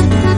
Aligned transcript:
Thank 0.00 0.24
you. 0.24 0.29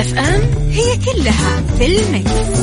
مكتف 0.00 0.18
أم 0.18 0.70
هي 0.70 0.96
كلها 0.96 1.62
في 1.78 1.86
المكس. 1.86 2.60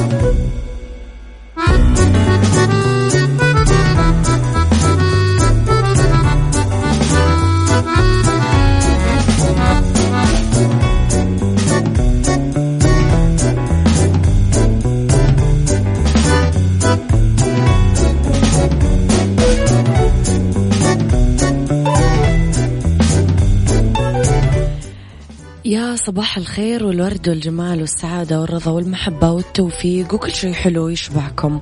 صباح 26.18 26.38
الخير 26.38 26.86
والورد 26.86 27.30
والجمال 27.30 27.82
والسعادة 27.82 28.42
والرضا 28.42 28.72
والمحبة 28.72 29.32
والتوفيق 29.32 30.14
وكل 30.14 30.36
شيء 30.36 30.54
حلو 30.54 30.88
يشبهكم. 30.90 31.60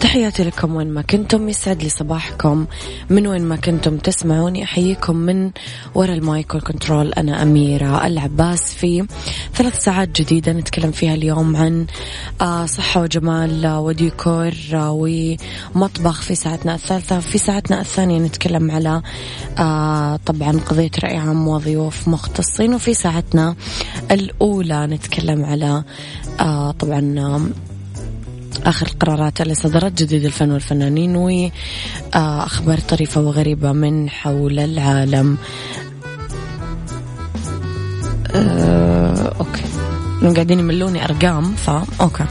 تحياتي 0.00 0.44
لكم 0.44 0.76
وين 0.76 0.90
ما 0.90 1.02
كنتم 1.02 1.48
يسعد 1.48 1.82
لي 1.82 1.88
صباحكم. 1.88 2.66
من 3.10 3.26
وين 3.26 3.42
ما 3.42 3.56
كنتم 3.56 3.96
تسمعوني 3.96 4.64
أحييكم 4.64 5.16
من 5.16 5.50
وراء 5.94 6.14
ال 6.14 6.24
mic 6.24 6.54
وال 6.54 6.66
control. 6.66 7.12
أنا 7.12 7.42
أميرة 7.42 8.06
العباس 8.06 8.74
في 8.74 9.06
ثلاث 9.54 9.80
ساعات 9.80 10.20
جديدة 10.20 10.52
نتكلم 10.52 10.90
فيها 10.90 11.14
اليوم 11.14 11.56
عن 11.56 11.86
آه، 12.40 12.66
صحة 12.66 13.00
وجمال 13.02 13.66
آه، 13.66 13.80
وديكور 13.80 14.52
آه، 14.74 14.92
ومطبخ 15.74 16.22
في 16.22 16.34
ساعتنا 16.34 16.74
الثالثة. 16.74 17.20
في 17.20 17.38
ساعتنا 17.38 17.80
الثانية 17.80 18.18
نتكلم 18.18 18.70
على 18.70 19.02
طبعا 20.26 20.60
قضية 20.66 20.90
رأي 21.04 21.16
عام 21.16 21.48
وضيوف 21.48 22.08
مختصين. 22.08 22.74
وفي 22.74 22.94
ساعتنا 22.94 23.56
الأولى 24.10 24.86
نتكلم 24.86 25.44
على 25.44 25.84
طبعا 26.78 27.00
آخر 28.64 28.86
القرارات 28.86 29.40
اللي 29.40 29.54
صدرت 29.54 29.92
جديد 30.02 30.24
الفن 30.24 30.50
والفنانين 30.50 31.16
وأخبار 31.16 32.78
طريفة 32.78 33.20
وغريبة 33.20 33.72
من 33.72 34.10
حول 34.10 34.58
العالم. 34.58 35.36
أه، 38.34 39.34
okay. 39.40 39.62
قاعدين 40.34 40.58
يملوني 40.58 41.04
أرقام 41.04 41.54
فا 41.54 41.86
okay. 42.00 42.24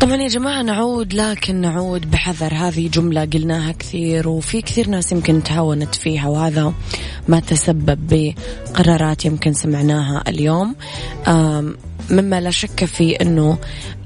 طبعا 0.00 0.16
يا 0.16 0.28
جماعة 0.28 0.62
نعود 0.62 1.14
لكن 1.14 1.60
نعود 1.60 2.10
بحذر. 2.10 2.54
هذه 2.54 2.88
جملة 2.88 3.24
قلناها 3.24 3.72
كثير 3.72 4.28
وفي 4.28 4.62
كثير 4.62 4.88
ناس 4.88 5.12
يمكن 5.12 5.42
تهاونت 5.42 5.94
فيها 5.94 6.28
وهذا 6.28 6.72
ما 7.28 7.40
تسبب 7.40 8.34
بقرارات 8.70 9.24
يمكن 9.24 9.52
سمعناها 9.52 10.24
اليوم. 10.28 10.74
مما 12.10 12.40
لا 12.40 12.50
شك 12.50 12.84
في 12.84 13.12
أنه 13.12 13.58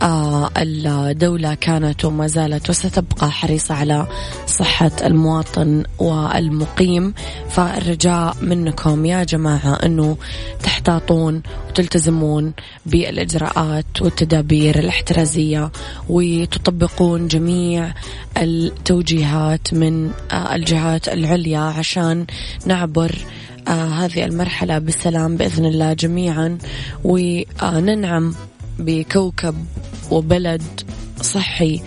آه، 0.02 0.50
الدولة 0.56 1.54
كانت 1.54 2.04
وما 2.04 2.26
زالت 2.26 2.70
وستبقى 2.70 3.30
حريصة 3.30 3.74
على 3.74 4.06
صحة 4.46 4.90
المواطن 5.04 5.84
والمقيم. 5.98 7.14
فالرجاء 7.50 8.36
منكم 8.42 9.06
يا 9.06 9.24
جماعة 9.24 9.74
أنه 9.74 10.16
تحتاطون 10.62 11.42
وتلتزمون 11.68 12.52
بالإجراءات 12.86 14.02
والتدابير 14.02 14.78
الاحترازية 14.78 15.70
وتطبقون 16.08 17.28
جميع 17.28 17.94
التوجيهات 18.36 19.74
من 19.74 20.10
آه، 20.32 20.54
الجهات 20.54 21.08
العليا 21.08 21.58
عشان 21.58 22.26
نعبر 22.66 23.18
هذه 23.66 24.24
المرحلة 24.24 24.78
بسلام 24.78 25.36
بإذن 25.36 25.64
الله 25.64 25.92
جميعا. 25.92 26.58
وننعم 27.04 28.34
بكوكب 28.78 29.54
وبلد 30.10 30.62
صحي 31.22 31.80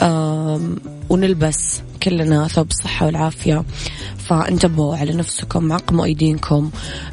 آه 0.00 0.60
ونلبس 1.08 1.80
كلنا 2.02 2.48
ثوب 2.48 2.70
الصحة 2.70 3.06
والعافية. 3.06 3.64
فانتبهوا 4.18 4.96
على 4.96 5.12
نفسكم 5.12 5.72
عقموا 5.72 6.04
أيدينكم 6.04 6.70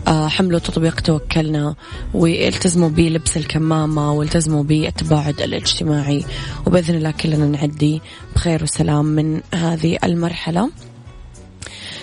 آه 0.07 0.27
حملوا 0.27 0.59
تطبيق 0.59 0.99
توكلنا 0.99 1.75
والتزموا 2.13 2.89
بلبس 2.89 3.37
الكمامة 3.37 4.13
والتزموا 4.13 4.63
بالتباعد 4.63 5.41
الاجتماعي. 5.41 6.25
وبإذن 6.67 6.95
الله 6.95 7.11
كلنا 7.11 7.45
نعدي 7.45 8.01
بخير 8.35 8.63
وسلام 8.63 9.05
من 9.05 9.41
هذه 9.53 9.97
المرحلة. 10.03 10.69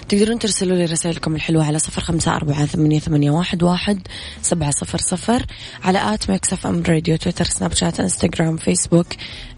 تقدرون 0.08 0.38
ترسلوا 0.38 0.76
لي 0.76 0.84
رسائلكم 0.84 1.34
الحلوة 1.34 1.64
على 1.64 1.78
صفر 1.78 2.02
خمسة 2.02 2.36
أربعة 2.36 2.66
ثمانية, 2.66 2.98
ثمانية 2.98 3.30
واحد, 3.30 3.62
واحد 3.62 4.08
سبعة 4.42 4.70
صفر 4.70 4.98
صفر 4.98 5.46
على 5.84 6.14
at 6.14 6.30
Mix 6.30 6.52
FM 6.52 6.82
Radio 6.88 7.16
تويتر 7.16 7.44
سناب 7.44 7.72
شات 7.72 8.00
إنستغرام 8.00 8.56
فيسبوك. 8.56 9.06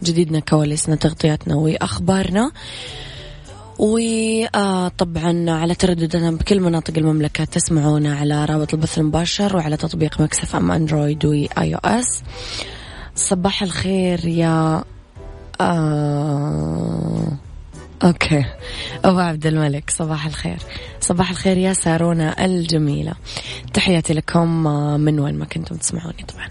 جديدنا 0.03 0.41
كواليسنا 0.41 0.97
تغطياتنا 0.97 1.55
وأخبارنا. 1.55 2.53
وطبعا 3.79 5.51
على 5.51 5.75
ترددنا 5.75 6.31
بكل 6.31 6.61
مناطق 6.61 6.99
المملكة 6.99 7.45
تسمعونا 7.45 8.17
على 8.17 8.45
رابط 8.45 8.75
البث 8.75 8.99
المباشر 8.99 9.57
وعلى 9.57 9.77
تطبيق 9.77 10.21
Mix 10.21 10.57
FM 10.57 10.71
Android 10.71 11.25
و 11.25 11.75
iOS. 11.75 12.23
صباح 13.15 13.63
الخير 13.63 14.29
يا 14.29 14.85
آه 15.61 17.33
okay. 18.05 18.45
أبو 19.05 19.19
عبد 19.19 19.47
الملك 19.47 19.91
صباح 19.91 20.27
الخير. 20.27 20.59
صباح 21.01 21.31
الخير 21.31 21.57
يا 21.57 21.73
سارونا 21.73 22.45
الجميلة. 22.45 23.13
تحياتي 23.75 24.13
لكم 24.15 24.67
آه، 24.67 24.97
من 24.97 25.21
وين 25.21 25.35
ما 25.35 25.45
كنتم 25.45 25.77
تسمعوني 25.77 26.25
طبعا. 26.29 26.49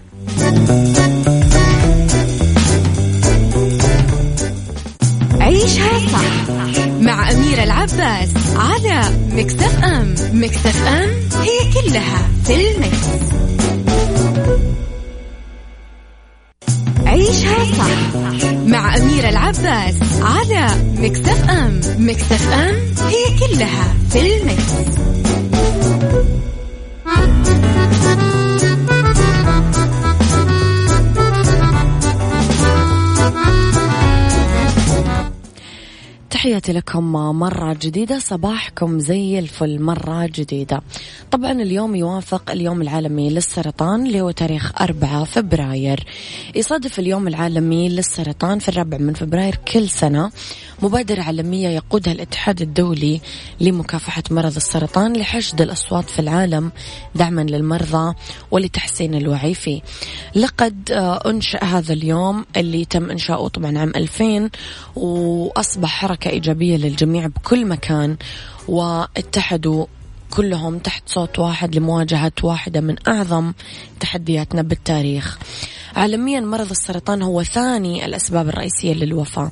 عيشها 5.40 5.98
صح 6.08 6.86
مع 7.00 7.30
أميرة 7.30 7.62
العباس 7.62 8.30
على 8.56 9.02
Mix 9.32 9.84
FM. 9.84 10.14
Mix 10.32 10.86
FM 10.86 11.10
هي 11.40 11.72
كلها 11.74 12.28
في 12.44 12.54
ال 12.54 12.64
mix. 12.64 13.06
العباس 19.30 19.94
على 20.22 20.66
مكتف 20.98 21.50
أم 21.50 21.80
مكتف 21.98 22.52
أم 22.52 22.74
هي 23.08 23.38
كلها 23.38 23.94
في 24.10 24.20
المكس. 24.20 24.90
تحياتي 36.40 36.72
لكم 36.72 37.12
مرة 37.12 37.76
جديدة 37.82 38.18
صباحكم 38.18 38.98
زي 38.98 39.38
الفل 39.38 39.82
مرة 39.82 40.26
جديدة. 40.26 40.82
طبعا 41.30 41.52
اليوم 41.52 41.96
يوافق 41.96 42.50
اليوم 42.50 42.82
العالمي 42.82 43.30
للسرطان 43.30 44.06
اللي 44.06 44.20
هو 44.20 44.30
تاريخ 44.30 44.72
4 44.80 45.24
فبراير. 45.24 46.04
يصادف 46.54 46.98
اليوم 46.98 47.28
العالمي 47.28 47.88
للسرطان 47.88 48.58
في 48.58 48.68
الرابع 48.68 48.98
من 48.98 49.14
فبراير 49.14 49.54
كل 49.72 49.88
سنة. 49.88 50.30
مبادرة 50.82 51.22
عالمية 51.22 51.68
يقودها 51.68 52.12
الاتحاد 52.12 52.62
الدولي 52.62 53.20
لمكافحة 53.60 54.22
مرض 54.30 54.56
السرطان 54.56 55.12
لحشد 55.12 55.62
الأصوات 55.62 56.10
في 56.10 56.18
العالم 56.18 56.72
دعما 57.14 57.40
للمرضى 57.40 58.14
ولتحسين 58.50 59.14
الوعي 59.14 59.54
فيه. 59.54 59.80
لقد 60.34 60.90
آه، 60.92 61.30
أنشأ 61.30 61.64
هذا 61.64 61.92
اليوم 61.92 62.44
اللي 62.56 62.84
تم 62.84 63.10
إنشاؤه 63.10 63.48
طبعا 63.48 63.78
عام 63.78 63.92
2000 63.96 64.50
وأصبح 64.96 65.88
حركة 65.88 66.29
إيجابية 66.30 66.76
للجميع 66.76 67.26
بكل 67.26 67.66
مكان 67.66 68.16
واتحدوا 68.68 69.86
كلهم 70.30 70.78
تحت 70.78 71.02
صوت 71.06 71.38
واحد 71.38 71.76
لمواجهة 71.76 72.32
واحدة 72.42 72.80
من 72.80 72.96
أعظم 73.08 73.52
تحدياتنا 74.00 74.62
بالتاريخ. 74.62 75.38
عالميا 75.96 76.40
مرض 76.40 76.70
السرطان 76.70 77.22
هو 77.22 77.42
ثاني 77.42 78.06
الأسباب 78.06 78.48
الرئيسية 78.48 78.94
للوفاة. 78.94 79.50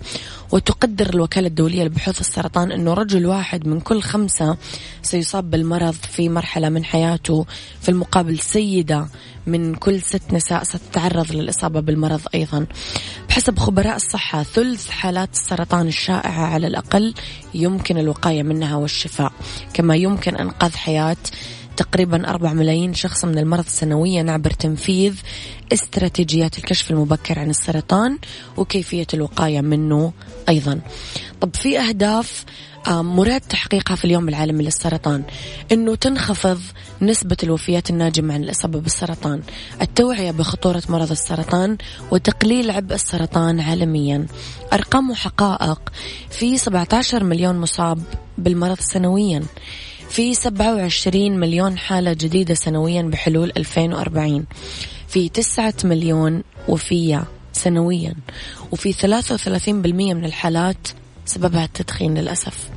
وتقدر 0.53 1.11
الوكالة 1.15 1.47
الدولية 1.47 1.85
لبحوث 1.85 2.21
السرطان 2.21 2.73
أنه 2.73 2.95
رجل 2.95 3.27
واحد 3.27 3.67
من 3.67 3.81
كل 3.81 4.03
خمسة 4.03 4.57
سيصاب 5.03 5.51
بالمرض 5.51 5.95
في 5.95 6.29
مرحلة 6.29 6.69
من 6.69 6.85
حياته. 6.85 7.47
في 7.81 7.89
المقابل 7.89 8.39
سيدة 8.39 9.09
من 9.47 9.75
كل 9.75 10.03
ست 10.03 10.33
نساء 10.33 10.63
ستتعرض 10.63 11.33
للإصابة 11.33 11.81
بالمرض 11.81 12.21
أيضا. 12.35 12.67
بحسب 13.29 13.59
خبراء 13.59 13.97
الصحة 13.97 14.43
ثلث 14.43 14.91
حالات 14.91 15.33
السرطان 15.33 15.89
الشائعة 15.89 16.47
على 16.47 16.67
الأقل 16.67 17.15
يمكن 17.55 17.99
الوقاية 17.99 18.43
منها 18.43 18.77
والشفاء. 18.77 19.33
كما 19.75 19.97
يمكن 19.97 20.37
أنقاذ 20.37 20.77
حياة 20.77 21.17
تقريبا 21.79 22.29
4 22.29 22.53
ملايين 22.53 22.95
شخص 22.95 23.25
من 23.25 23.39
المرض 23.39 23.65
سنويا 23.67 24.31
عبر 24.33 24.51
تنفيذ 24.51 25.15
استراتيجيات 25.73 26.59
الكشف 26.59 26.91
المبكر 26.91 27.39
عن 27.39 27.51
السرطان 27.51 28.19
وكيفية 28.57 29.07
الوقاية 29.15 29.61
منه 29.61 30.13
أيضا. 30.49 30.81
طب 31.41 31.57
في 31.57 31.79
أهداف 31.79 32.45
مراد 32.89 33.41
تحقيقها 33.41 33.97
في 33.97 34.05
اليوم 34.05 34.29
العالمي 34.29 34.65
للسرطان. 34.65 35.23
أنه 35.73 35.95
تنخفض 35.95 36.61
نسبة 37.03 37.37
الوفيات 37.43 37.91
الناجمة 37.91 38.35
عن 38.35 38.45
الإصابة 38.45 38.81
بالسرطان 38.81 39.43
التوعية 39.83 40.31
بخطورة 40.31 40.83
مرض 40.89 41.11
السرطان 41.11 41.77
وتقليل 42.11 42.71
عبء 42.71 42.95
السرطان 42.95 43.61
عالميا. 43.61 44.27
أرقام 44.73 45.11
وحقائق 45.11 45.81
في 46.31 46.59
17 46.59 47.25
مليون 47.25 47.61
مصاب 47.61 48.03
بالمرض 48.39 48.81
سنويا. 48.81 49.43
في 50.09 50.35
27 50.35 51.41
مليون 51.41 51.79
حالة 51.79 52.13
جديدة 52.13 52.55
سنويا 52.55 53.03
بحلول 53.03 53.53
2040 53.57 54.47
في 55.09 55.29
9 55.29 55.75
مليون 55.85 56.43
وفية 56.69 57.25
سنويا. 57.53 58.15
وفي 58.73 58.93
33% 58.93 59.69
من 60.15 60.25
الحالات 60.25 60.89
سببها 61.27 61.65
التدخين 61.65 62.19
للأسف. 62.19 62.69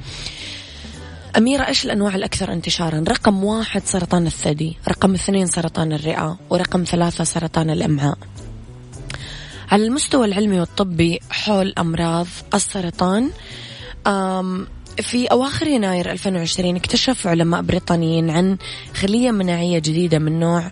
أميرة 1.38 1.68
إيش 1.68 1.86
الأنواع 1.86 2.16
الأكثر 2.16 2.54
انتشارا. 2.54 3.04
رقم 3.07 3.44
واحد 3.44 3.81
سرطان 3.86 4.28
الثدي 4.28 4.78
رقم 4.88 5.13
اثنين 5.13 5.48
سرطان 5.48 5.94
الرئة 5.94 6.39
ورقم 6.50 6.83
ثلاثة 6.83 7.24
سرطان 7.24 7.69
الأمعاء. 7.69 8.18
على 9.72 9.86
المستوى 9.86 10.25
العلمي 10.25 10.60
والطبي 10.60 11.19
حول 11.30 11.74
أمراض 11.78 12.28
السرطان 12.54 13.30
في 14.98 15.28
أواخر 15.28 15.68
يناير 15.68 16.12
2020 16.12 16.76
اكتشف 16.76 17.28
علماء 17.28 17.62
بريطانيين 17.62 18.30
عن 18.30 18.58
خلية 18.94 19.32
مناعية 19.32 19.80
جديدة 19.80 20.20
من 20.20 20.40
نوع 20.40 20.72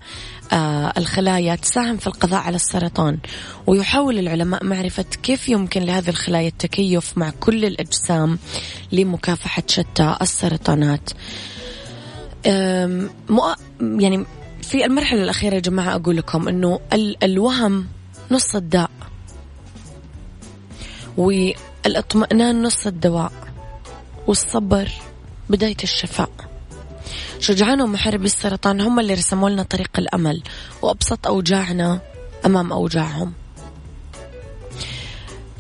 آه 0.54 0.94
الخلايا 0.98 1.56
تساهم 1.56 1.98
في 1.98 2.08
القضاء 2.08 2.40
على 2.42 2.56
السرطان. 2.56 3.18
ويحاول 3.68 4.20
العلماء 4.20 4.64
معرفة 4.64 5.06
كيف 5.24 5.50
يمكن 5.50 5.82
لهذه 5.82 6.10
الخلايا 6.10 6.48
التكيف 6.48 7.18
مع 7.18 7.30
كل 7.40 7.66
الأجسام 7.66 8.40
لمكافحة 8.92 9.64
شتى 9.68 10.16
السرطانات. 10.22 11.10
يعني 13.82 14.26
في 14.62 14.86
المرحلة 14.86 15.24
الأخيرة 15.24 15.56
يا 15.56 15.60
جماعة 15.60 15.96
أقول 15.96 16.18
لكم 16.18 16.48
أنه 16.48 16.80
الوهم 17.24 17.88
نص 18.32 18.56
الداء. 18.56 18.92
والإطمئنان 21.18 22.64
نص 22.64 22.88
الدواء. 22.88 23.32
والصبر 24.28 24.92
بداية 25.50 25.78
الشفاء. 25.84 26.30
شجعان 27.40 27.82
ومحاربي 27.82 28.26
السرطان 28.26 28.82
هم 28.82 29.00
اللي 29.00 29.14
رسموا 29.14 29.50
لنا 29.50 29.64
طريق 29.64 29.92
الأمل 29.98 30.44
وأبسط 30.82 31.28
أوجاعنا 31.28 32.02
أمام 32.46 32.72
أوجاعهم. 32.72 33.34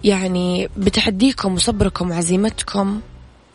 يعني 0.03 0.69
بتحديكم 0.77 1.53
وصبركم 1.53 2.11
وعزيمتكم 2.11 3.01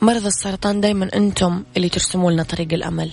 مرضى 0.03 0.27
السرطان 0.27 0.81
دايما 0.81 1.09
أنتم 1.15 1.63
اللي 1.77 1.89
ترسموا 1.89 2.33
لنا 2.33 2.43
طريق 2.43 2.73
الأمل. 2.73 3.11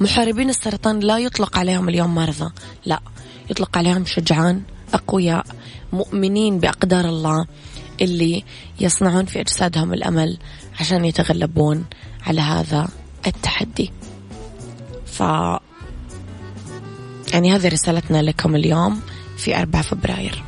محاربين 0.00 0.50
السرطان 0.50 1.00
لا 1.00 1.18
يطلق 1.18 1.58
عليهم 1.58 1.88
اليوم 1.88 2.14
مرضى 2.14 2.50
لا. 2.86 3.00
يطلق 3.50 3.78
عليهم 3.78 4.06
شجعان 4.06 4.62
أقوياء 4.94 5.46
مؤمنين 5.92 6.58
بأقدار 6.58 7.04
الله. 7.04 7.46
اللي 8.00 8.44
يصنعون 8.80 9.24
في 9.24 9.40
أجسادهم 9.40 9.92
الأمل 9.92 10.38
عشان 10.80 11.04
يتغلبون 11.04 11.84
على 12.26 12.40
هذا 12.40 12.88
التحدي. 13.26 13.90
ف 15.06 15.20
يعني 17.32 17.54
هذه 17.54 17.68
رسالتنا 17.68 18.22
لكم 18.22 18.56
اليوم 18.56 19.00
في 19.36 19.58
4 19.58 19.82
فبراير. 19.82 20.42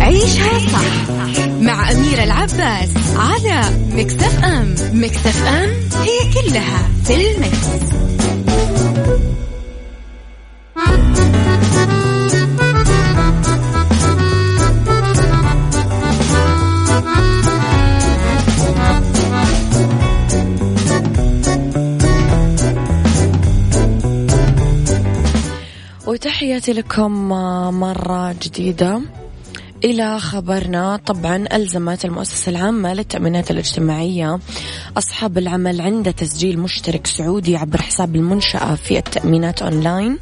عيشها 0.00 0.58
صح. 0.72 0.97
مع 1.68 1.90
أميرة 1.90 2.24
العباس 2.24 2.88
على 3.16 3.60
مكتف 3.92 4.44
أم 4.44 4.74
مكتف 4.92 5.46
أم 5.46 5.70
هي 6.02 6.32
كلها 6.34 6.88
في 7.04 7.14
المكس. 7.14 7.68
وتحياتي 26.06 26.72
لكم 26.72 27.28
مرة 27.80 28.32
جديدة 28.42 29.00
إلى 29.84 30.20
خبرنا. 30.20 30.96
طبعا 31.06 31.44
ألزمت 31.52 32.04
المؤسسة 32.04 32.50
العامة 32.50 32.94
للتأمينات 32.94 33.50
الاجتماعية 33.50 34.38
أصحاب 34.96 35.38
العمل 35.38 35.80
عند 35.80 36.12
تسجيل 36.12 36.58
مشترك 36.58 37.06
سعودي 37.06 37.56
عبر 37.56 37.82
حساب 37.82 38.16
المنشأة 38.16 38.74
في 38.74 38.98
التأمينات 38.98 39.62
أونلاين. 39.62 40.18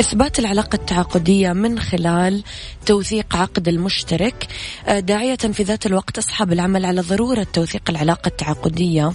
إثبات 0.00 0.38
العلاقة 0.38 0.76
التعاقدية 0.76 1.52
من 1.52 1.78
خلال 1.78 2.42
توثيق 2.86 3.36
عقد 3.36 3.68
المشترك 3.68 4.46
آه، 4.86 5.00
داعية 5.00 5.36
في 5.36 5.62
ذات 5.62 5.86
الوقت 5.86 6.18
أصحاب 6.18 6.52
العمل 6.52 6.84
على 6.84 7.00
ضرورة 7.00 7.46
توثيق 7.52 7.82
العلاقة 7.90 8.28
التعاقدية 8.28 9.12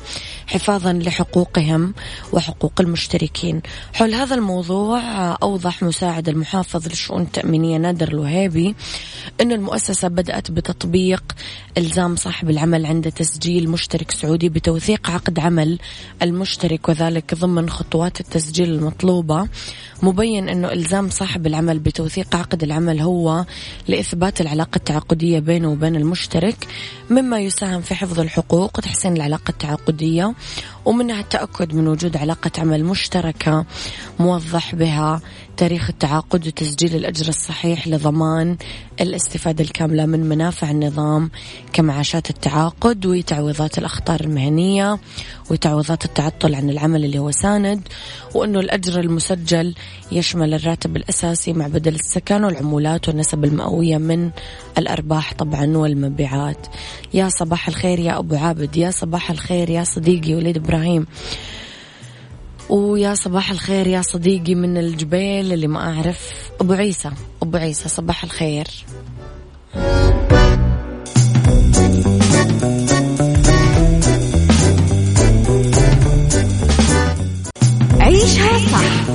حفاظا 0.47 0.93
لحقوقهم 0.93 1.93
وحقوق 2.33 2.81
المشتركين. 2.81 3.61
حول 3.93 4.13
هذا 4.13 4.35
الموضوع 4.35 4.99
آه، 4.99 5.37
أوضح 5.43 5.83
مساعد 5.83 6.29
المحافظ 6.29 6.87
للشؤون 6.87 7.21
التأمينية 7.21 7.77
نادر 7.77 8.07
الوهيبي 8.07 8.75
أن 9.41 9.51
المؤسسة 9.51 10.07
بدأت 10.07 10.51
بتطبيق 10.51 11.23
إلزام 11.77 12.15
صاحب 12.15 12.49
العمل 12.49 12.85
عند 12.85 13.11
تسجيل 13.11 13.69
مشترك 13.69 14.11
سعودي 14.11 14.49
بتوثيق 14.49 15.09
عقد 15.09 15.39
عمل 15.39 15.79
المشترك 16.21 16.89
وذلك 16.89 17.33
ضمن 17.33 17.69
خطوات 17.69 18.19
التسجيل 18.19 18.69
المطلوبة. 18.69 19.47
مبين 20.03 20.49
أنه 20.49 20.72
إلزام 20.73 21.09
صاحب 21.09 21.47
العمل 21.47 21.79
بتوثيق 21.79 22.35
عقد 22.35 22.63
العمل 22.63 23.01
هو 23.01 23.45
لإثبات 23.87 24.41
العلاقة 24.41 24.75
التعاقدية 24.75 25.39
بينه 25.39 25.71
وبين 25.71 25.95
المشترك 25.95 26.67
مما 27.09 27.39
يساهم 27.39 27.81
في 27.81 27.95
حفظ 27.95 28.19
الحقوق 28.19 28.77
وتحسين 28.77 29.15
العلاقة 29.17 29.49
التعاقدية 29.49 30.33
ومنها 30.85 31.19
التأكد 31.19 31.73
من 31.73 31.87
وجود 31.87 32.17
علاقة 32.17 32.51
عمل 32.57 32.83
مشتركة 32.85 33.65
موضح 34.19 34.75
بها 34.75 35.21
تاريخ 35.57 35.89
التعاقد 35.89 36.47
وتسجيل 36.47 36.95
الأجر 36.95 37.27
الصحيح 37.29 37.87
لضمان 37.87 38.57
الاستفادة 39.01 39.63
الكاملة 39.63 40.05
من 40.05 40.19
منافع 40.29 40.71
النظام 40.71 41.31
كمعاشات 41.73 42.29
التعاقد 42.29 43.05
وتعويضات 43.05 43.77
الأخطار 43.77 44.21
المهنية 44.21 44.99
وتعويضات 45.51 46.05
التعطل 46.05 46.55
عن 46.55 46.69
العمل 46.69 47.05
اللي 47.05 47.19
هو 47.19 47.31
ساند 47.31 47.87
وأنه 48.35 48.59
الأجر 48.59 48.99
المسجل 48.99 49.75
يشمل 50.11 50.53
الراتب 50.53 50.95
الأساسي 50.95 51.53
مع 51.53 51.67
بدل 51.67 51.95
السكن 51.95 52.43
والعمولات 52.43 53.07
والنسب 53.07 53.43
المئوية 53.43 53.97
من 53.97 54.31
الأرباح 54.77 55.33
طبعا 55.33 55.77
والمبيعات. 55.77 56.67
يا 57.13 57.29
صباح 57.29 57.67
الخير 57.67 57.99
يا 57.99 58.19
أبو 58.19 58.35
عابد 58.35 58.77
يا 58.77 58.91
صباح 58.91 59.31
الخير 59.31 59.69
يا 59.69 59.83
صديقي 59.83 60.35
وليد 60.35 60.57
إبراهيم. 60.57 61.07
ويا 62.73 63.13
صباح 63.13 63.51
الخير 63.51 63.87
يا 63.87 64.01
صديقي 64.01 64.55
من 64.55 64.77
الجبيل 64.77 65.53
اللي 65.53 65.67
ما 65.67 65.79
أعرف. 65.79 66.19
أبو 66.61 66.73
عيسى 66.73 67.11
أبو 67.41 67.57
عيسى 67.57 67.89
صباح 67.89 68.23
الخير. 68.23 68.67
عيشها 77.99 78.59
صح 78.71 79.09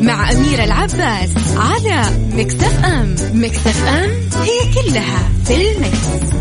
مع 0.00 0.30
أمير 0.30 0.44
أميرة 0.54 0.64
العباس 0.64 1.30
على 1.56 2.10
مكتف 2.32 2.84
أم. 2.84 3.16
مكتف 3.34 3.84
أم 3.84 4.10
هي 4.42 4.58
كلها 4.74 5.28
في 5.44 5.72
المكس. 5.72 6.34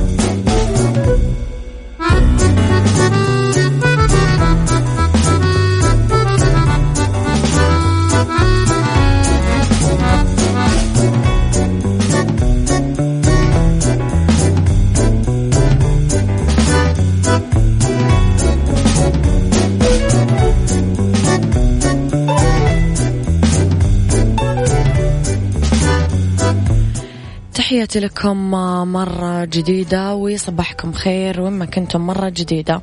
تحياتي 27.94 28.08
لكم 28.08 28.52
مرة 28.92 29.46
جديدة 29.46 30.16
وصباحكم 30.16 30.92
خير 30.94 31.42
وين 31.42 31.54
ما 31.54 31.66
كنتم 31.66 32.02
مرة 32.02 32.30
جديدة. 32.30 32.82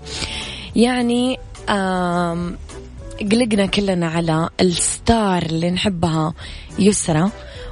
يعني 0.76 1.38
قلقنا 3.33 3.67
كلنا 3.67 4.09
على 4.09 4.49
الستار 4.61 5.43
اللي 5.43 5.71
نحبها 5.71 6.35
يسرى 6.79 7.31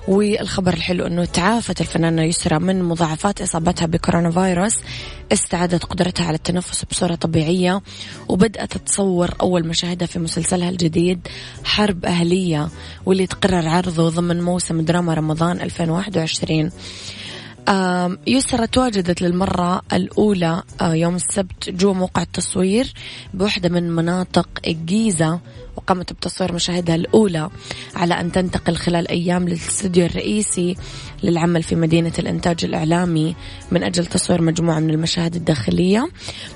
والخبر 0.09 0.75
الحلو 0.75 1.07
إنه 1.07 1.25
تعافت 1.25 1.81
الفنانة 1.81 2.23
يسرى 2.23 2.59
من 2.59 2.83
مضاعفات 2.83 3.43
إصابتها 3.43 3.87
بكورونا 3.87 4.31
فيروس 4.31 4.75
استعادت 5.33 5.85
قدرتها 5.85 6.27
على 6.27 6.37
التنفس 6.37 6.85
بصورة 6.85 7.15
طبيعية 7.15 7.83
وبدأت 8.29 8.77
تصور 8.77 9.35
أول 9.41 9.67
مشاهدها 9.67 10.07
في 10.07 10.19
مسلسلها 10.19 10.69
الجديد 10.69 11.29
حرب 11.65 12.05
أهلية 12.05 12.69
واللي 13.07 13.27
تقرر 13.27 13.69
عرضه 13.69 14.11
ضمن 14.11 14.43
موسم 14.43 14.81
دراما 14.81 15.15
رمضان 15.15 15.61
2021 15.61 16.71
يسرى 18.27 18.67
تواجدت 18.67 19.23
للمرة 19.23 19.83
الأولى 19.93 20.63
آه، 20.81 20.95
يوم 20.95 21.15
السبت 21.15 21.71
جوا 21.71 21.95
موقع 21.95 22.23
التصوير 22.23 22.93
بوحدة 23.35 23.69
من 23.69 23.91
مناطق 23.91 24.49
الجيزة. 24.67 25.41
وقامت 25.79 26.13
بتصوير 26.13 26.53
مشاهدها 26.53 26.95
الأولى 26.95 27.51
على 27.95 28.21
أن 28.21 28.33
تنتقل 28.33 28.77
خلال 28.77 29.09
أيام 29.09 29.49
للاستوديو 29.49 30.07
الرئيسي 30.07 30.77
للعمل 31.23 31.63
في 31.63 31.75
مدينة 31.75 32.13
الإنتاج 32.19 32.65
الإعلامي 32.65 33.37
من 33.71 33.83
أجل 33.83 34.07
تصوير 34.07 34.43
مجموعة 34.43 34.79
من 34.79 34.91
المشاهد 34.91 35.35
الداخلية. 35.35 36.09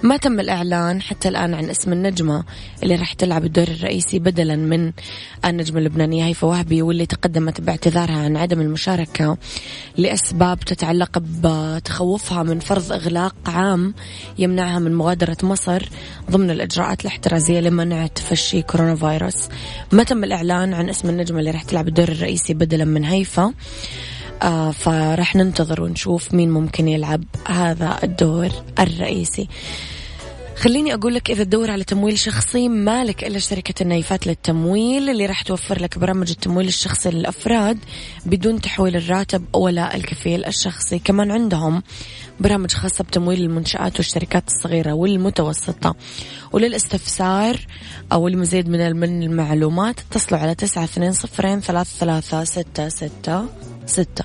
ما 0.02 0.16
تم 0.16 0.40
الإعلان 0.40 1.02
حتى 1.02 1.28
الآن 1.28 1.54
عن 1.54 1.70
اسم 1.70 1.92
النجمة 1.92 2.44
اللي 2.82 2.94
راح 2.94 3.12
تلعب 3.12 3.44
الدور 3.44 3.68
الرئيسي 3.68 4.18
بدلا 4.18 4.56
من 4.56 4.92
النجمة 5.44 5.78
اللبنانية 5.78 6.26
هيفا 6.26 6.46
وهبي 6.46 6.82
واللي 6.82 7.06
تقدمت 7.06 7.60
باعتذارها 7.60 8.24
عن 8.24 8.36
عدم 8.36 8.60
المشاركة 8.60 9.38
لأسباب 9.96 10.60
تتعلق 10.60 11.18
بتخوفها 11.18 12.42
من 12.42 12.58
فرض 12.58 12.92
إغلاق 12.92 13.34
عام 13.46 13.94
يمنعها 14.38 14.78
من 14.78 14.94
مغادرة 14.94 15.36
مصر 15.42 15.88
ضمن 16.30 16.50
الإجراءات 16.50 17.00
الاحترازية 17.00 17.60
لمنع 17.60 18.06
تفشي 18.06 18.62
كورونا 18.62 18.96
فيروس. 18.96 19.11
ما 19.92 20.02
تم 20.02 20.24
الإعلان 20.24 20.74
عن 20.74 20.88
اسم 20.88 21.08
النجمة 21.08 21.38
اللي 21.38 21.50
راح 21.50 21.62
تلعب 21.62 21.88
الدور 21.88 22.08
الرئيسي 22.08 22.54
بدلا 22.54 22.84
من 22.84 23.04
هيفا. 23.04 23.52
آه 24.42 24.70
فراح 24.70 25.36
ننتظر 25.36 25.82
ونشوف 25.82 26.34
مين 26.34 26.50
ممكن 26.50 26.88
يلعب 26.88 27.24
هذا 27.48 27.98
الدور 28.02 28.48
الرئيسي. 28.78 29.48
خليني 30.56 30.94
أقول 30.94 31.14
لك 31.14 31.30
إذا 31.30 31.44
تدور 31.44 31.70
على 31.70 31.84
تمويل 31.84 32.18
شخصي 32.18 32.68
مالك 32.68 33.24
إلا 33.24 33.38
شركة 33.38 33.82
النايفات 33.82 34.26
للتمويل 34.26 35.10
اللي 35.10 35.26
راح 35.26 35.42
توفر 35.42 35.82
لك 35.82 35.98
برامج 35.98 36.30
التمويل 36.30 36.68
الشخصي 36.68 37.10
للأفراد 37.10 37.78
بدون 38.26 38.60
تحويل 38.60 38.96
الراتب 38.96 39.44
ولا 39.54 39.96
الكفيل 39.96 40.44
الشخصي. 40.44 40.98
كمان 40.98 41.30
عندهم 41.30 41.82
برامج 42.40 42.70
خاصة 42.70 43.04
بتمويل 43.04 43.40
المنشآت 43.40 43.96
والشركات 43.96 44.48
الصغيرة 44.48 44.92
والمتوسطة. 44.92 45.96
وللاستفسار 46.52 47.56
أو 48.12 48.28
المزيد 48.28 48.68
من 48.68 48.96
من 48.96 49.22
المعلومات 49.22 50.00
اتصلوا 50.00 50.40
على 50.40 50.54
تسعة 50.54 50.84
اثنين 50.84 51.12
صفرين 51.12 51.60
ثلاثة 51.60 51.90
ثلاثة 51.98 52.44
ستة 52.44 52.88
ستة 52.88 53.44
ستة. 53.86 54.24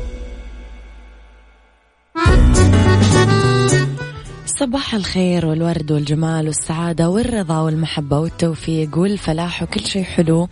صباح 4.61 4.95
الخير 4.95 5.45
والورد 5.45 5.91
والجمال 5.91 6.47
والسعادة 6.47 7.09
والرضا 7.09 7.59
والمحبة 7.59 8.19
والتوفيق 8.19 8.97
والفلاح 8.97 9.63
وكل 9.63 9.85
شيء 9.85 10.03
حلو 10.03 10.47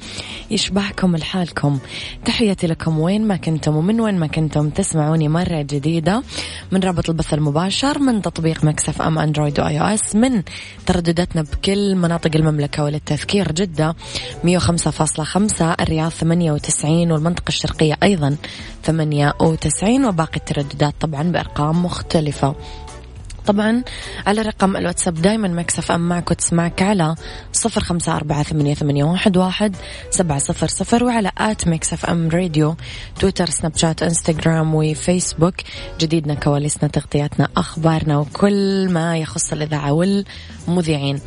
يشبهكم 0.52 1.16
لحالكم. 1.16 1.80
تحياتي 2.26 2.68
لكم 2.68 3.00
وين 3.00 3.28
ما 3.28 3.36
كنتم 3.36 3.76
ومن 3.76 4.02
وين 4.02 4.20
ما 4.20 4.28
كنتم 4.28 4.70
تسمعوني 4.70 5.28
مرة 5.28 5.62
جديدة 5.62 6.24
من 6.72 6.80
رابط 6.80 7.10
البث 7.10 7.34
المباشر 7.34 8.00
من 8.00 8.22
تطبيق 8.22 8.64
Mix 8.64 9.02
FM 9.02 9.20
Android 9.20 9.60
و 9.60 9.80
iOS 9.80 10.16
من 10.16 10.44
تردداتنا 10.86 11.42
بكل 11.42 11.96
مناطق 11.96 12.36
المملكة 12.36 12.84
وللتذكير 12.84 13.52
جدة 13.52 13.96
105.5 14.44 15.62
الرياض 15.62 16.12
98 16.12 17.12
والمنطقة 17.12 17.48
الشرقية 17.48 17.98
أيضا 18.04 18.36
98 18.84 20.06
وباقي 20.06 20.38
الترددات 20.38 20.94
طبعا 21.00 21.24
بأرقام 21.24 21.86
مختلفة. 21.86 22.56
طبعا 23.50 23.84
على 24.28 24.42
رقم 24.42 24.78
الواتساب 24.78 25.14
دايما 25.14 25.48
Mix 25.48 25.92
FM 25.92 26.10
معك 26.10 26.32
وتسمعك 26.32 26.82
على 26.82 27.16
صفر 27.54 27.82
خمسة 27.82 28.16
أربعة 28.16 28.44
ثمانية, 28.44 28.74
ثمانية 28.74 29.04
واحد, 29.04 29.38
واحد 29.38 29.76
سبعة 30.10 30.40
صفر 30.40 30.68
صفر 30.68 31.04
وعلى 31.04 31.32
at 31.38 31.68
Mix 31.68 32.06
FM 32.06 32.30
Radio 32.30 32.76
تويتر 33.20 33.50
سناب 33.50 33.78
شات 33.78 34.04
انستغرام 34.04 34.76
وفيسبوك. 34.76 35.56
جديدنا 36.00 36.34
كواليسنا 36.34 36.90
تغطياتنا 36.90 37.48
أخبارنا 37.58 38.18
وكل 38.18 38.90
ما 38.90 39.18
يخص 39.18 39.52
الإذاعة 39.54 39.92
والمذيعين. 39.94 41.20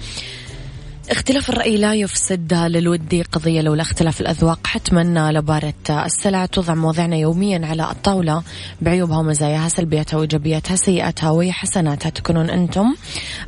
اختلاف 1.10 1.50
الرأي 1.50 1.76
لا 1.76 1.94
يفسد 1.94 2.54
للودي 2.54 3.22
قضية 3.22 3.60
لولا 3.60 3.82
اختلاف 3.82 4.20
الأذواق. 4.20 4.66
حتما 4.66 5.32
لبارة 5.32 5.74
السلع 5.90 6.46
توضع 6.46 6.74
مواضيعنا 6.74 7.16
يوميا 7.16 7.66
على 7.66 7.90
الطاولة. 7.90 8.42
بعيوبها 8.80 9.18
ومزاياها 9.18 9.68
سلبياتها 9.68 10.16
وإيجابياتها 10.16 10.76
سيئاتها 10.76 11.30
وحسناتها 11.30 12.10
تكونون 12.10 12.50
أنتم 12.50 12.94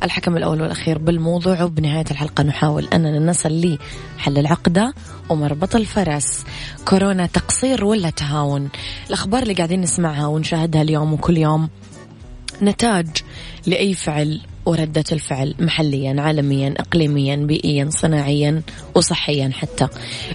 الحكم 0.03 0.37
الأول 0.37 0.61
والأخير 0.61 0.97
بالموضوع. 0.97 1.63
وبنهاية 1.63 2.05
الحلقة 2.11 2.43
نحاول 2.43 2.87
أننا 2.93 3.19
نصل 3.19 3.77
لحل 4.17 4.37
العقدة 4.37 4.93
ومربط 5.29 5.75
الفرس. 5.75 6.43
كورونا 6.85 7.25
تقصير 7.25 7.85
ولا 7.85 8.09
تهاون؟ 8.09 8.69
الأخبار 9.07 9.43
اللي 9.43 9.53
قاعدين 9.53 9.81
نسمعها 9.81 10.27
ونشاهدها 10.27 10.81
اليوم 10.81 11.13
وكل 11.13 11.37
يوم 11.37 11.69
نتاج 12.61 13.07
لأي 13.67 13.93
فعل 13.93 14.41
وردة 14.65 15.03
الفعل 15.11 15.55
محليا 15.59 16.21
عالميا 16.21 16.73
إقليميا 16.77 17.35
بيئيا 17.35 17.89
صناعيا 17.89 18.61
وصحيا 18.95 19.51
حتى. 19.53 19.87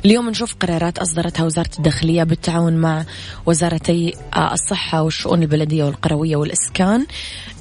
اليوم 0.05 0.31
نشوف 0.31 0.55
قرارات 0.55 0.99
أصدرتها 0.99 1.45
وزارة 1.45 1.71
الداخلية 1.79 2.23
بالتعاون 2.23 2.77
مع 2.77 3.05
وزارتي 3.47 4.15
الصحة 4.53 5.03
والشؤون 5.03 5.43
البلدية 5.43 5.85
والقروية 5.85 6.37
والإسكان. 6.37 7.07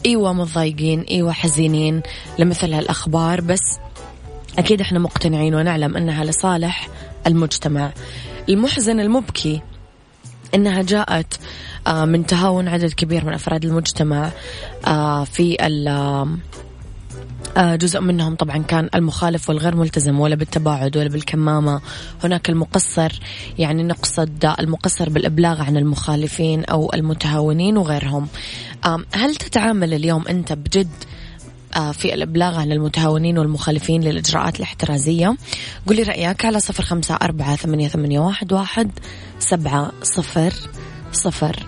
أيوه 0.05 0.33
متضايقين 0.33 1.01
أيوه 1.01 1.31
حزينين 1.31 2.01
لمثل 2.39 2.73
هالأخبار 2.73 3.41
بس 3.41 3.79
أكيد 4.57 4.81
إحنا 4.81 4.99
مقتنعين 4.99 5.55
ونعلم 5.55 5.97
أنها 5.97 6.23
لصالح 6.23 6.89
المجتمع. 7.27 7.91
المحزن 8.49 8.99
المبكي 8.99 9.61
أنها 10.55 10.81
جاءت 10.81 11.39
آه، 11.87 12.05
من 12.05 12.25
تهاون 12.25 12.67
عدد 12.67 12.93
كبير 12.93 13.25
من 13.25 13.33
أفراد 13.33 13.65
المجتمع 13.65 14.31
آه، 14.87 15.23
في 15.23 15.65
جزء 17.57 17.99
منهم 17.99 18.35
طبعا 18.35 18.57
كان 18.57 18.89
المخالف 18.95 19.49
والغير 19.49 19.75
ملتزم 19.75 20.19
ولا 20.19 20.35
بالتباعد 20.35 20.97
ولا 20.97 21.09
بالكمامة. 21.09 21.81
هناك 22.23 22.49
المقصر 22.49 23.19
يعني 23.59 23.83
نقصد 23.83 24.53
المقصر 24.59 25.09
بالإبلاغ 25.09 25.61
عن 25.61 25.77
المخالفين 25.77 26.65
أو 26.65 26.91
المتهاونين 26.93 27.77
وغيرهم. 27.77 28.27
هل 29.13 29.35
تتعامل 29.35 29.93
اليوم 29.93 30.27
أنت 30.27 30.53
بجد 30.53 30.89
آه، 31.75 31.91
في 31.91 32.13
الإبلاغ 32.13 32.59
عن 32.59 32.71
المتهاونين 32.71 33.37
والمخالفين 33.37 34.01
للإجراءات 34.01 34.57
الاحترازية؟ 34.57 35.37
قولي 35.87 36.03
رأيك 36.03 36.45
على 36.45 36.59
صفر 36.59 36.83
خمسة 36.83 37.15
أربعة 37.15 37.55
ثمانية, 37.55 37.87
ثمانية 37.87 38.19
واحد, 38.19 38.53
واحد 38.53 38.91
سبعة 39.39 39.91
صفر 40.03 40.53
صفر. 41.11 41.65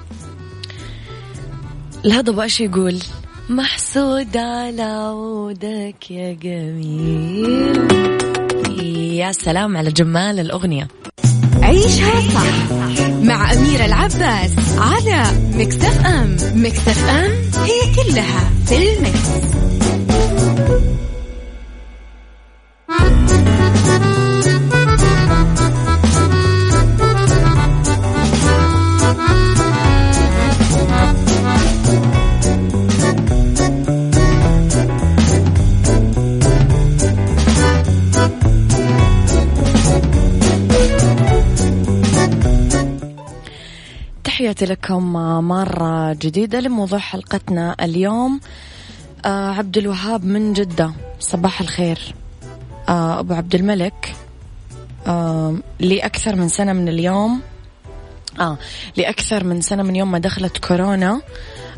الهضبة 2.06 2.44
إيش 2.44 2.62
يقول 2.62 3.00
محسود 3.52 4.38
على 4.38 4.82
عودك 4.82 6.12
يا 6.12 6.34
جميل. 6.34 7.88
يا 9.14 9.32
سلام 9.32 9.78
على 9.78 9.92
جمال 9.92 10.40
الأغنية. 10.40 10.88
عيشها 11.62 12.22
صح 12.34 12.72
مع 13.24 13.54
أميرة 13.54 13.86
العباس 13.86 14.52
على 14.78 15.24
مكتف 15.56 16.06
أم 16.06 16.38
مكتف 16.56 17.10
أم 17.10 17.32
هي 17.64 17.96
كلها 17.96 18.50
في 18.66 18.94
المكس. 18.94 19.52
تحياتي 44.42 44.66
لكم 44.66 45.14
مرة 45.48 46.14
جديدة 46.14 46.60
لموضوع 46.60 47.00
حلقتنا 47.00 47.76
اليوم. 47.82 48.40
آه 49.26 49.52
عبد 49.52 49.78
الوهاب 49.78 50.26
من 50.26 50.54
جدة. 50.54 50.94
صباح 51.20 51.62
الخير. 51.62 52.16
آه 52.90 53.20
أبو 53.20 53.34
عبد 53.34 53.56
الملك. 53.56 54.16
آه 55.08 55.56
لأكثر 55.80 56.36
من 56.36 56.48
سنة 56.48 56.74
من 56.74 56.90
اليوم. 56.90 57.42
آه 58.40 58.58
لأكثر 58.98 59.44
من 59.44 59.62
سنة 59.62 59.84
من 59.84 59.96
يوم 59.96 60.12
ما 60.12 60.20
دخلت 60.20 60.58
كورونا. 60.58 61.22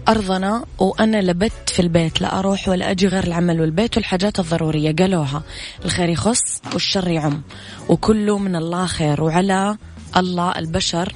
أرضنا 0.07 0.65
وأنا 0.79 1.21
لبت 1.21 1.69
في 1.69 1.81
البيت 1.81 2.21
لا 2.21 2.39
أروح 2.39 2.69
ولا 2.69 2.91
أجي 2.91 3.07
غير 3.07 3.23
العمل 3.23 3.61
والبيت 3.61 3.97
والحاجات 3.97 4.39
الضرورية. 4.39 4.95
قالوها 4.95 5.43
الخير 5.85 6.09
يخص 6.09 6.61
والشر 6.73 7.07
يعم. 7.07 7.41
وكله 7.89 8.37
من 8.37 8.55
الله 8.55 8.85
خير. 8.85 9.23
وعلى 9.23 9.77
الله 10.17 10.51
البشر. 10.51 11.13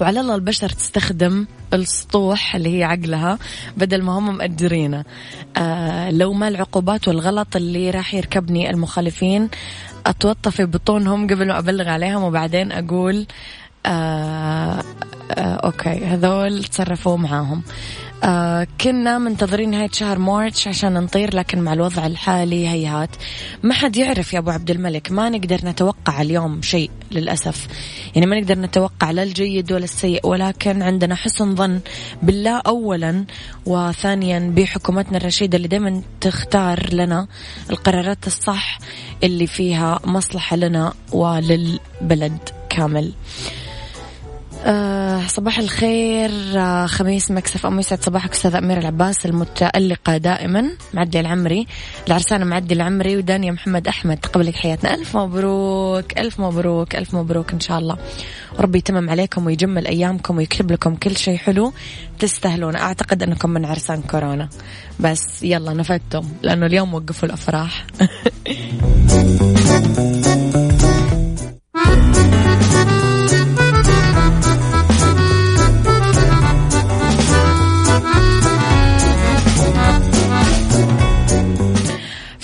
وعلى 0.00 0.20
الله 0.20 0.34
البشر 0.34 0.68
تستخدم 0.68 1.46
السطوح 1.72 2.54
اللي 2.54 2.78
هي 2.78 2.84
عقلها 2.84 3.38
بدل 3.76 4.02
ما 4.02 4.18
هم 4.18 4.36
مقدرينه. 4.36 5.04
آه 5.56 6.10
لو 6.10 6.32
ما 6.32 6.48
العقوبات 6.48 7.08
والغلط 7.08 7.56
اللي 7.56 7.90
راح 7.90 8.14
يركبني 8.14 8.70
المخالفين 8.70 9.48
أتوطى 10.06 10.50
في 10.50 10.64
بطونهم 10.64 11.26
قبل 11.26 11.46
ما 11.48 11.58
أبلغ 11.58 11.88
عليهم 11.88 12.22
وبعدين 12.22 12.72
أقول 12.72 13.26
آه 13.86 14.82
آه 15.30 15.54
أوكي. 15.54 16.04
هذول 16.04 16.64
تصرفوا 16.64 17.16
معاهم. 17.16 17.62
آه 18.24 18.66
كنا 18.80 19.18
منتظرين 19.18 19.70
نهاية 19.70 19.90
شهر 19.92 20.18
مارتش 20.18 20.68
عشان 20.68 20.92
نطير 20.92 21.36
لكن 21.36 21.60
مع 21.60 21.72
الوضع 21.72 22.06
الحالي 22.06 22.68
هيهات 22.68 23.10
ما 23.62 23.74
حد 23.74 23.96
يعرف 23.96 24.32
يا 24.32 24.38
أبو 24.38 24.50
عبد 24.50 24.70
الملك. 24.70 25.10
ما 25.12 25.28
نقدر 25.28 25.60
نتوقع 25.64 26.22
اليوم 26.22 26.62
شيء 26.62 26.90
للأسف. 27.12 27.66
يعني 28.14 28.26
ما 28.26 28.40
نقدر 28.40 28.58
نتوقع 28.58 29.10
لا 29.10 29.22
الجيد 29.22 29.72
ولا 29.72 29.84
السيء 29.84 30.26
ولكن 30.26 30.82
عندنا 30.82 31.14
حسن 31.14 31.54
ظن 31.54 31.80
بالله 32.22 32.62
أولا 32.66 33.24
وثانيا 33.66 34.52
بحكومتنا 34.56 35.16
الرشيدة 35.18 35.56
اللي 35.56 35.68
دائما 35.68 36.02
تختار 36.20 36.94
لنا 36.94 37.26
القرارات 37.70 38.26
الصح 38.26 38.78
اللي 39.22 39.46
فيها 39.46 40.00
مصلحة 40.04 40.56
لنا 40.56 40.92
وللبلد 41.12 42.38
كامل. 42.70 43.12
آه 44.64 45.26
صباح 45.26 45.58
الخير 45.58 46.30
آه 46.56 46.86
خميس 46.86 47.30
مكسف 47.30 47.66
أم 47.66 47.78
يسعد 47.78 48.02
صباحك 48.02 48.32
أستاذ 48.32 48.54
أمير 48.54 48.78
العباس 48.78 49.26
المتألقة 49.26 50.16
دائما 50.16 50.70
معدي 50.94 51.20
العمري 51.20 51.66
العرسانة 52.06 52.44
معدي 52.44 52.74
العمري 52.74 53.16
ودانيا 53.16 53.52
محمد 53.52 53.88
أحمد 53.88 54.16
تقبلك 54.16 54.54
حياتنا. 54.54 54.94
ألف 54.94 55.16
مبروك 55.16 56.18
ألف 56.18 56.40
مبروك 56.40 56.96
ألف 56.96 57.14
مبروك 57.14 57.52
إن 57.52 57.60
شاء 57.60 57.78
الله. 57.78 57.96
ربي 58.60 58.78
يتمم 58.78 59.10
عليكم 59.10 59.46
ويجمل 59.46 59.86
أيامكم 59.86 60.36
ويكتب 60.36 60.72
لكم 60.72 60.94
كل 60.94 61.16
شيء 61.16 61.36
حلو 61.36 61.72
تستاهلون. 62.18 62.76
أعتقد 62.76 63.22
أنكم 63.22 63.50
من 63.50 63.64
عرسان 63.64 64.02
كورونا. 64.02 64.48
بس 65.00 65.42
يلا 65.42 65.72
نفدتم 65.72 66.28
لأنه 66.42 66.66
اليوم 66.66 66.94
وقفوا 66.94 67.28
الأفراح. 67.28 67.86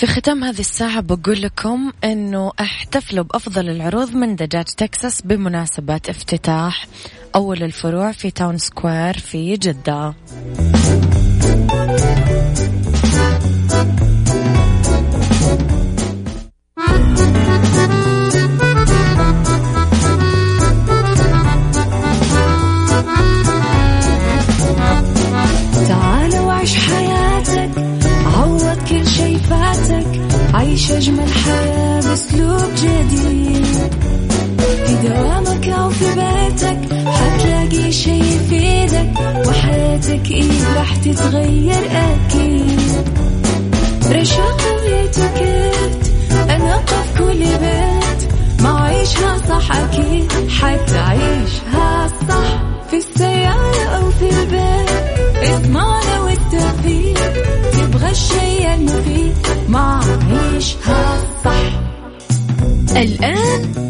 في 0.00 0.06
ختام 0.06 0.44
هذه 0.44 0.60
الساعة 0.60 1.00
بقول 1.00 1.42
لكم 1.42 1.92
أنه 2.04 2.52
أحتفلوا 2.60 3.24
بأفضل 3.24 3.68
العروض 3.68 4.14
من 4.14 4.36
دجاج 4.36 4.64
تكساس 4.64 5.22
بمناسبة 5.22 6.00
افتتاح 6.08 6.86
أول 7.34 7.62
الفروع 7.62 8.12
في 8.12 8.30
Town 8.31 8.59
Square 8.59 9.18
في 9.18 9.56
جدة. 9.56 10.14
إيه 40.30 40.74
راح 40.76 40.96
تتغير 40.96 41.83
أكيد. 41.92 42.80
رشاق 44.12 44.61
ويتوكيت 44.83 46.12
أنا 46.50 46.76
في 46.78 47.18
كل 47.18 47.38
بيت. 47.38 48.33
ما 48.62 48.80
عيشها 48.80 49.38
صح 49.48 49.76
أكيد 49.76 50.33
حتعيشها 50.48 52.09
صح. 52.28 52.62
في 52.90 52.96
السيارة 52.96 53.83
أو 53.96 54.11
في 54.11 54.30
البيت 54.30 54.90
إضمعنا 55.52 56.20
والتوفيق. 56.20 57.33
تبغى 57.72 58.11
الشيء 58.11 58.74
المفيد 58.74 59.37
ما 59.68 60.00
عيشها 60.30 61.18
صح. 61.44 61.80
الآن 62.96 63.89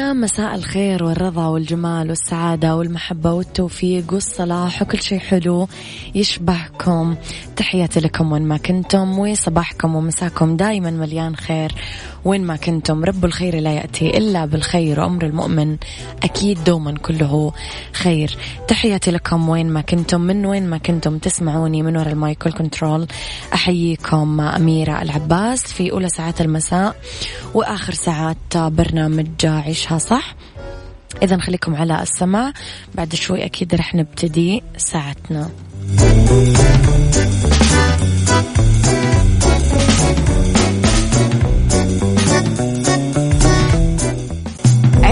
مساء 0.00 0.54
الخير 0.54 1.04
والرضا 1.04 1.46
والجمال 1.46 2.08
والسعادة 2.08 2.76
والمحبة 2.76 3.32
والتوفيق 3.32 4.12
والصلاح 4.12 4.82
وكل 4.82 5.02
شيء 5.02 5.18
حلو 5.18 5.68
يشبهكم. 6.14 7.16
تحياتي 7.56 8.00
لكم 8.00 8.32
وين 8.32 8.42
ما 8.42 8.56
كنتم 8.56 9.18
وصباحكم 9.18 9.94
ومساكم 9.94 10.56
دايما 10.56 10.90
مليان 10.90 11.36
خير. 11.36 11.72
وين 12.24 12.44
ما 12.44 12.56
كنتم 12.56 13.04
رب 13.04 13.24
الخير 13.24 13.60
لا 13.60 13.72
يأتي 13.72 14.18
إلا 14.18 14.46
بالخير 14.46 15.00
وأمر 15.00 15.26
المؤمن 15.26 15.76
أكيد 16.22 16.64
دوما 16.64 16.98
كله 16.98 17.52
خير. 17.92 18.36
تحياتي 18.68 19.10
لكم 19.10 19.48
وين 19.48 19.68
ما 19.70 19.80
كنتم 19.80 20.20
من 20.20 20.46
وين 20.46 20.70
ما 20.70 20.78
كنتم 20.78 21.18
تسمعوني 21.18 21.82
من 21.82 21.96
وراء 21.96 22.12
ال 22.12 22.21
mic 22.21 22.46
وال 22.46 22.58
control. 22.58 23.06
أحييكم 23.54 24.40
أميرة 24.40 25.02
العباس 25.02 25.62
في 25.62 25.90
أولى 25.90 26.08
ساعات 26.08 26.40
المساء 26.40 26.96
وآخر 27.54 27.92
ساعات 27.92 28.56
برنامج 28.56 29.26
عيشها 29.44 29.98
صح. 29.98 30.34
إذا 31.22 31.38
خليكم 31.38 31.74
على 31.74 32.02
السماع 32.02 32.52
بعد 32.94 33.14
شوي 33.14 33.44
أكيد 33.44 33.74
رح 33.74 33.94
نبتدي 33.94 34.62
ساعتنا. 34.76 35.50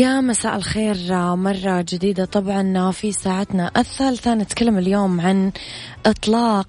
يا 0.00 0.20
مساء 0.20 0.56
الخير 0.56 0.96
مرة 1.36 1.84
جديدة 1.88 2.24
طبعا 2.24 2.90
في 2.90 3.12
ساعتنا 3.12 3.70
الثالثة. 3.76 4.34
نتكلم 4.34 4.78
اليوم 4.78 5.20
عن 5.20 5.52
إطلاق 6.06 6.66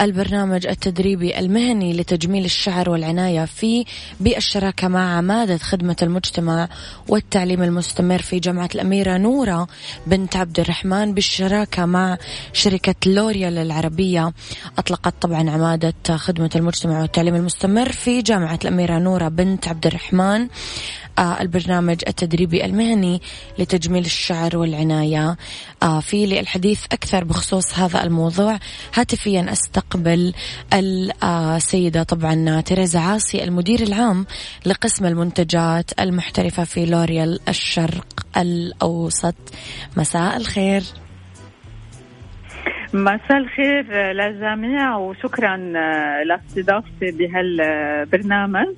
البرنامج 0.00 0.66
التدريبي 0.66 1.38
المهني 1.38 1.92
لتجميل 1.92 2.44
الشعر 2.44 2.90
والعناية 2.90 3.44
في 3.44 3.84
بالشراكة 4.20 4.88
مع 4.88 5.16
عمادة 5.16 5.58
خدمة 5.58 5.96
المجتمع 6.02 6.68
والتعليم 7.08 7.62
المستمر 7.62 8.18
في 8.18 8.38
جامعة 8.38 8.68
الأميرة 8.74 9.16
نورة 9.16 9.68
بنت 10.06 10.36
عبد 10.36 10.60
الرحمن 10.60 11.14
بالشراكة 11.14 11.86
مع 11.86 12.18
شركة 12.52 12.94
لوريال 13.06 13.58
العربية 13.58 14.32
أطلقت 14.78 15.14
طبعا 15.20 15.50
عمادة 15.50 16.16
خدمة 16.16 16.50
المجتمع 16.56 17.00
والتعليم 17.00 17.34
المستمر 17.34 17.92
في 17.92 18.22
جامعة 18.22 18.58
الأميرة 18.62 18.98
نورة 18.98 19.28
بنت 19.28 19.68
عبد 19.68 19.86
الرحمن. 19.86 20.48
البرنامج 21.18 21.96
التدريبي 22.08 22.64
المهني 22.64 23.20
لتجميل 23.58 24.04
الشعر 24.04 24.56
والعناية. 24.56 25.36
آه، 25.82 26.00
في 26.00 26.26
للحديث 26.26 26.84
أكثر 26.92 27.24
بخصوص 27.24 27.78
هذا 27.78 28.04
الموضوع. 28.04 28.58
هاتفيا 28.94 29.52
أستقبل 29.52 30.32
السيدة 30.72 32.02
طبعا 32.02 32.60
تيريزا 32.60 33.00
عاصي 33.00 33.44
المدير 33.44 33.80
العام 33.80 34.26
لقسم 34.66 35.06
المنتجات 35.06 36.00
المحترفة 36.00 36.64
في 36.64 36.86
لوريال 36.86 37.40
الشرق 37.48 38.06
الأوسط. 38.36 39.34
مساء 39.96 40.36
الخير. 40.36 40.82
مساء 42.94 43.38
الخير 43.38 44.12
للجميع 44.12 44.96
وشكرا 44.96 45.56
لأستضافتي 46.26 47.10
بهالبرنامج. 47.10 48.74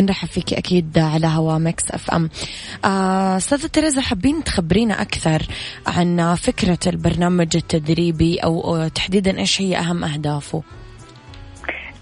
نرحب 0.00 0.28
فيك 0.28 0.52
أكيد 0.52 0.98
على 0.98 1.26
هوا 1.26 1.58
Mix 1.58 1.90
FM. 1.90 2.30
آه، 2.84 3.36
أستاذة 3.36 3.66
تريزا 3.66 4.00
حابين 4.00 4.44
تخبرينا 4.44 5.02
أكثر 5.02 5.42
عن 5.86 6.34
فكرة 6.34 6.78
البرنامج 6.86 7.56
التدريبي 7.56 8.38
أو 8.38 8.88
تحديدا 8.88 9.38
إيش 9.38 9.60
هي 9.60 9.76
أهم 9.76 10.04
أهدافه؟ 10.04 10.62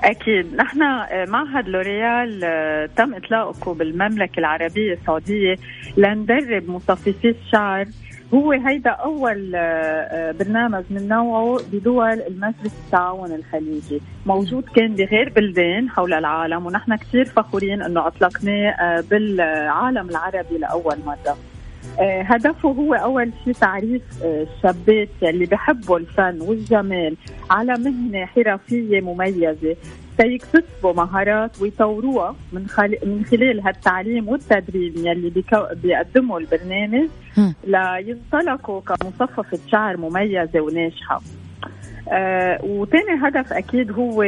أكيد. 0.05 0.55
نحن 0.55 0.79
معهد 1.29 1.69
لوريال 1.69 2.41
آه، 2.45 2.87
تم 2.97 3.15
إطلاقه 3.15 3.75
بالمملكة 3.75 4.39
العربية 4.39 4.93
السعودية 4.93 5.55
لندرب 5.97 6.71
مصففي 6.71 7.29
الشعر 7.29 7.85
هو 8.35 8.53
هيدا 8.53 8.91
أول 8.91 9.53
آه، 9.55 9.59
آه، 9.59 10.33
برنامج 10.33 10.85
من 10.91 11.09
نوعه 11.09 11.59
بدول 11.73 12.21
المجلس 12.21 12.75
التعاون 12.85 13.33
الخليجي. 13.33 14.01
موجود 14.27 14.65
كان 14.65 14.95
بغير 14.95 15.33
بلدان 15.37 15.91
حول 15.91 16.15
العالم 16.15 16.67
ونحن 16.67 16.97
كثير 16.97 17.25
فخورين 17.25 17.83
أنه 17.83 18.07
أطلقناه 18.07 18.71
آه، 18.71 19.05
بالعالم 19.11 20.09
العربي 20.11 20.59
لأول 20.59 20.97
مرة. 21.07 21.37
هدفه 22.01 22.69
هو 22.69 22.95
أول 22.95 23.33
شيء 23.45 23.53
تعريف 23.53 24.03
الشابات 24.23 25.09
اللي 25.23 25.47
بحبوا 25.47 25.99
الفن 25.99 26.41
والجمال 26.41 27.17
على 27.51 27.73
مهنة 27.73 28.27
حرفية 28.27 29.01
مميزة. 29.01 29.77
تيكتسبوا 30.19 30.93
مهارات 30.93 31.61
ويطوروها 31.63 32.37
من 32.53 32.67
خل... 32.69 32.97
من 33.07 33.25
خلال 33.25 33.61
هالتعليم 33.61 34.29
والتدريب 34.29 34.97
يلي 34.97 35.31
بيكو... 35.31 35.57
بيقدمه 35.83 36.39
البرنامج 36.39 37.09
لينطلقوا 37.65 38.81
كمصففة 38.81 39.59
شعر 39.73 39.97
مميزة 39.97 40.61
وناجحة. 40.61 41.21
آه 42.13 42.65
وتاني 42.65 43.15
هدف 43.23 43.53
أكيد 43.53 43.93
هو 43.93 44.25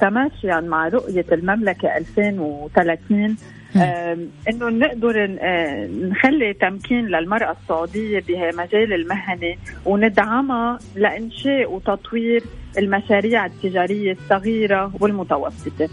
تماشيا 0.00 0.60
مع 0.60 0.88
رؤية 0.88 1.24
المملكة 1.32 1.96
2030 1.96 3.36
آه 3.76 4.18
إنه 4.48 4.68
نقدر 4.68 5.36
آه 5.40 5.86
نخلي 5.86 6.52
تمكين 6.54 7.06
للمرأة 7.06 7.56
السعودية 7.62 8.22
بمجال 8.28 8.92
المهني 8.92 9.58
وندعمها 9.84 10.78
لإنشاء 10.96 11.72
وتطوير 11.72 12.42
المشاريع 12.78 13.46
التجارية 13.46 14.12
الصغيرة 14.12 14.92
والمتوسطة. 15.00 15.88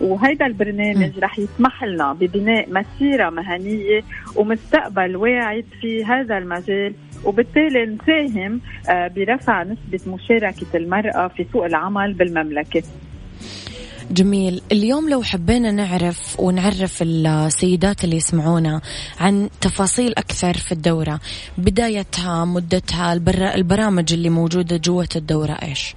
وهيدا 0.00 0.46
البرنامج 0.46 1.18
رح 1.18 1.38
يسمح 1.38 1.84
لنا 1.84 2.12
ببناء 2.12 2.68
مسيرة 2.70 3.30
مهنية 3.30 4.02
ومستقبل 4.36 5.16
واعد 5.16 5.64
في 5.80 6.04
هذا 6.04 6.38
المجال 6.38 6.94
وبالتالي 7.24 7.86
نساهم 7.86 8.60
آه، 8.88 9.08
برفع 9.08 9.62
نسبة 9.62 10.12
مشاركة 10.12 10.66
المرأة 10.74 11.28
في 11.28 11.46
سوق 11.52 11.64
العمل 11.64 12.12
بالمملكة. 12.12 12.82
جميل. 14.10 14.62
اليوم 14.72 15.10
لو 15.10 15.22
حبينا 15.22 15.70
نعرف 15.70 16.40
ونعرف 16.40 17.02
السيدات 17.02 18.04
اللي 18.04 18.16
يسمعونا 18.16 18.80
عن 19.20 19.48
تفاصيل 19.60 20.12
أكثر 20.18 20.54
في 20.54 20.72
الدورة 20.72 21.20
بدايتها 21.58 22.44
مدتها 22.44 23.12
البرامج 23.54 24.12
اللي 24.12 24.30
موجودة 24.30 24.76
جوة 24.76 25.08
الدورة 25.16 25.52
إيش؟ 25.52 25.94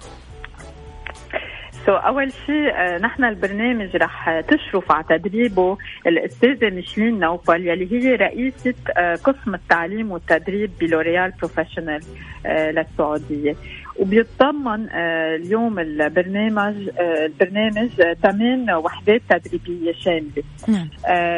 so 1.89 1.95
أول 1.95 2.32
شيء 2.45 2.71
آه، 2.75 2.97
نحن 2.97 3.23
البرنامج 3.23 3.95
رح 3.95 4.39
تشرف 4.39 4.91
على 4.91 5.04
تدريبه 5.10 5.78
الأستاذة 6.08 6.69
ميشلين 6.69 7.19
نوفل 7.19 7.67
يلي 7.67 7.91
هي 7.91 8.15
رئيسة 8.15 8.73
آه، 8.97 9.15
قسم 9.15 9.56
التعليم 9.56 10.12
والتدريب 10.12 10.71
ب 10.82 10.88
L'Oréal 10.88 11.32
Professionnel 11.39 12.02
آه، 12.45 12.71
للسعودية. 12.71 13.56
وبيتضمن 13.99 14.88
اليوم 14.91 15.80
البرنامج 15.80 16.89
البرنامج 16.99 17.89
ثمان 18.21 18.71
وحدات 18.71 19.21
تدريبية 19.30 19.91
شاملة. 19.91 20.43
نعم. 20.67 20.89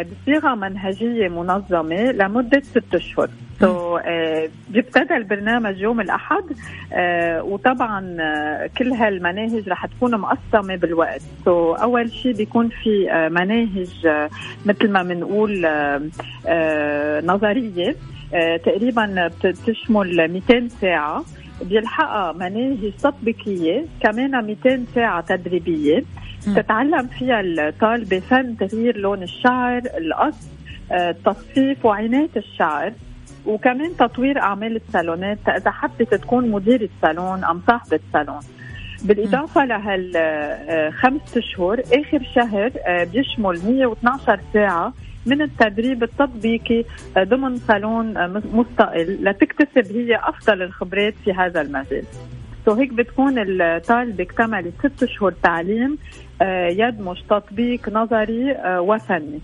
بصيغة 0.03 0.55
منهجية 0.55 1.27
منظمة 1.27 2.11
لمدة 2.11 2.59
ست 2.59 2.95
أشهر. 2.95 3.29
so 3.61 3.99
uh, 3.99 4.03
بيبتدى 4.69 5.17
البرنامج 5.17 5.77
يوم 5.79 6.01
الأحد 6.01 6.43
uh, 6.43 6.95
وطبعا 7.43 8.17
uh, 8.17 8.77
كل 8.77 8.91
هالمناهج 8.91 9.69
رح 9.69 9.85
تكون 9.85 10.17
مقسمة 10.17 10.75
بالوقت. 10.75 11.21
so 11.45 11.73
أول 11.73 12.11
شيء 12.11 12.33
بيكون 12.33 12.69
في 12.69 13.07
مناهج 13.31 14.29
مثل 14.65 14.91
ما 14.91 15.03
بنقول 15.03 15.67
نظرية 17.27 17.95
تقريبا 18.65 19.31
بتشمل 19.43 20.27
200 20.27 20.67
ساعة. 20.67 21.23
بيلحقها 21.61 22.31
مناهج 22.31 22.91
تطبيقية 23.03 23.85
كمان 24.01 24.45
200 24.45 24.83
ساعة 24.95 25.21
تدريبية. 25.21 26.03
تتعلم 26.55 27.07
فيها 27.07 27.41
الطالبة 27.41 28.19
فن 28.19 28.57
تغيير 28.57 28.97
لون 28.97 29.23
الشعر 29.23 29.81
القص 29.97 30.47
التصفيف 30.91 31.85
وعنايه 31.85 32.29
الشعر. 32.37 32.93
وكمان 33.45 33.97
تطوير 33.97 34.39
أعمال 34.39 34.75
الصالونات 34.75 35.49
إذا 35.49 35.71
حبت 35.71 36.13
تكون 36.13 36.51
مديره 36.51 36.89
صالون 37.01 37.43
أم 37.43 37.61
صاحبه 37.67 37.99
صالون 38.13 38.39
بالإضافة 39.03 39.65
لهالخمس 39.65 41.37
أشهر 41.37 41.81
آخر 41.93 42.23
شهر 42.35 42.71
آه، 42.87 43.03
بيشمل 43.03 43.59
112 43.65 44.39
ساعة 44.53 44.93
من 45.25 45.41
التدريب 45.41 46.03
التطبيقي 46.03 46.83
آه، 47.17 47.23
ضمن 47.23 47.57
صالون 47.57 48.17
آه، 48.17 48.41
مستقل 48.53 49.17
لتكتسب 49.21 49.95
هي 49.95 50.15
أفضل 50.15 50.61
الخبرات 50.61 51.13
في 51.23 51.33
هذا 51.33 51.61
المجال. 51.61 52.03
سو 52.65 52.73
هيك 52.73 52.93
بتكون 52.93 53.33
الطالبة 53.37 54.23
اكتملت 54.23 54.73
ست 54.79 55.05
شهور 55.05 55.33
تعليم 55.43 55.97
يدمج 56.69 57.21
تطبيق 57.29 57.89
نظري 57.89 58.55
وفني. 58.65 59.39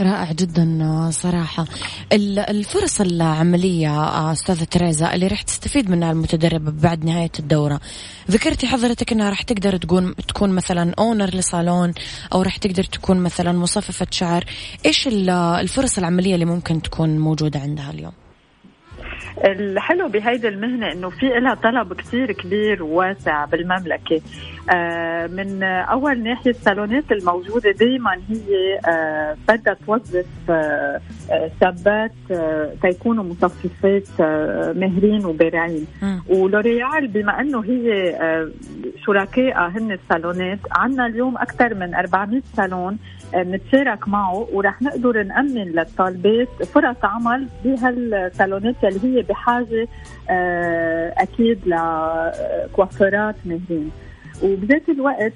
رائع 0.00 0.32
جدا 0.32 0.80
صراحة. 1.10 1.64
الفرص 2.12 3.00
العملية 3.00 4.32
أستاذة 4.32 4.64
تريزا 4.64 5.14
اللي 5.14 5.26
راح 5.26 5.42
تستفيد 5.42 5.90
منها 5.90 6.12
المتدربة 6.12 6.72
بعد 6.82 7.04
نهاية 7.04 7.30
الدورة. 7.38 7.80
ذكرتي 8.30 8.66
حضرتك 8.66 9.12
أنها 9.12 9.30
راح 9.30 9.42
تقدر 9.42 9.76
تكون 9.76 10.14
تكون 10.28 10.50
مثلا 10.50 10.94
أونر 10.98 11.26
لصالون 11.26 11.92
أو 12.32 12.42
راح 12.42 12.56
تقدر 12.56 12.84
تكون 12.84 13.16
مثلا 13.20 13.52
مصففة 13.52 14.06
شعر. 14.10 14.44
إيش 14.86 15.08
الفرص 15.28 15.98
العملية 15.98 16.34
اللي 16.34 16.44
ممكن 16.44 16.82
تكون 16.82 17.18
موجودة 17.18 17.60
عندها 17.60 17.90
اليوم؟ 17.90 18.12
الحلو 19.44 20.08
بهيدي 20.08 20.48
المهنة 20.48 20.92
إنه 20.92 21.10
في 21.10 21.26
لها 21.26 21.54
طلب 21.54 21.92
كثير 21.92 22.32
كبير 22.32 22.82
وواسع 22.82 23.44
بالمملكة. 23.44 24.20
من 25.30 25.62
أول 25.62 26.22
ناحية 26.22 26.50
الصالونات 26.50 27.12
الموجودة 27.12 27.70
دائما 27.70 28.14
هي 28.28 28.78
آه، 28.88 29.36
بدها 29.48 29.76
توظف 29.86 30.26
آه، 30.50 31.00
شابات 31.60 32.12
تيكونوا 32.82 33.24
مصففات 33.24 34.20
ماهرين 34.76 35.24
وبارعين. 35.26 35.86
ولوريال 36.28 37.08
بما 37.08 37.40
إنه 37.40 37.64
هي 37.64 38.14
شركائها 39.06 39.72
هن 39.76 39.92
الصالونات 39.92 40.58
عندنا 40.72 41.06
اليوم 41.06 41.36
أكثر 41.36 41.74
من 41.74 41.94
400 41.94 42.42
صالون 42.56 42.98
نتشارك 43.34 44.08
معه 44.08 44.48
ورح 44.52 44.82
نقدر 44.82 45.22
نأمن 45.22 45.64
للطالبات 45.64 46.48
فرص 46.62 46.96
عمل 47.02 47.48
بهالصالونات 47.64 48.84
اللي 48.84 49.18
هي 49.18 49.22
بحاجة 49.22 49.88
آه، 50.30 51.14
أكيد 51.16 51.60
لكوافيرات 51.66 53.34
مهرين 53.44 53.90
وبذات 54.44 54.88
الوقت 54.88 55.32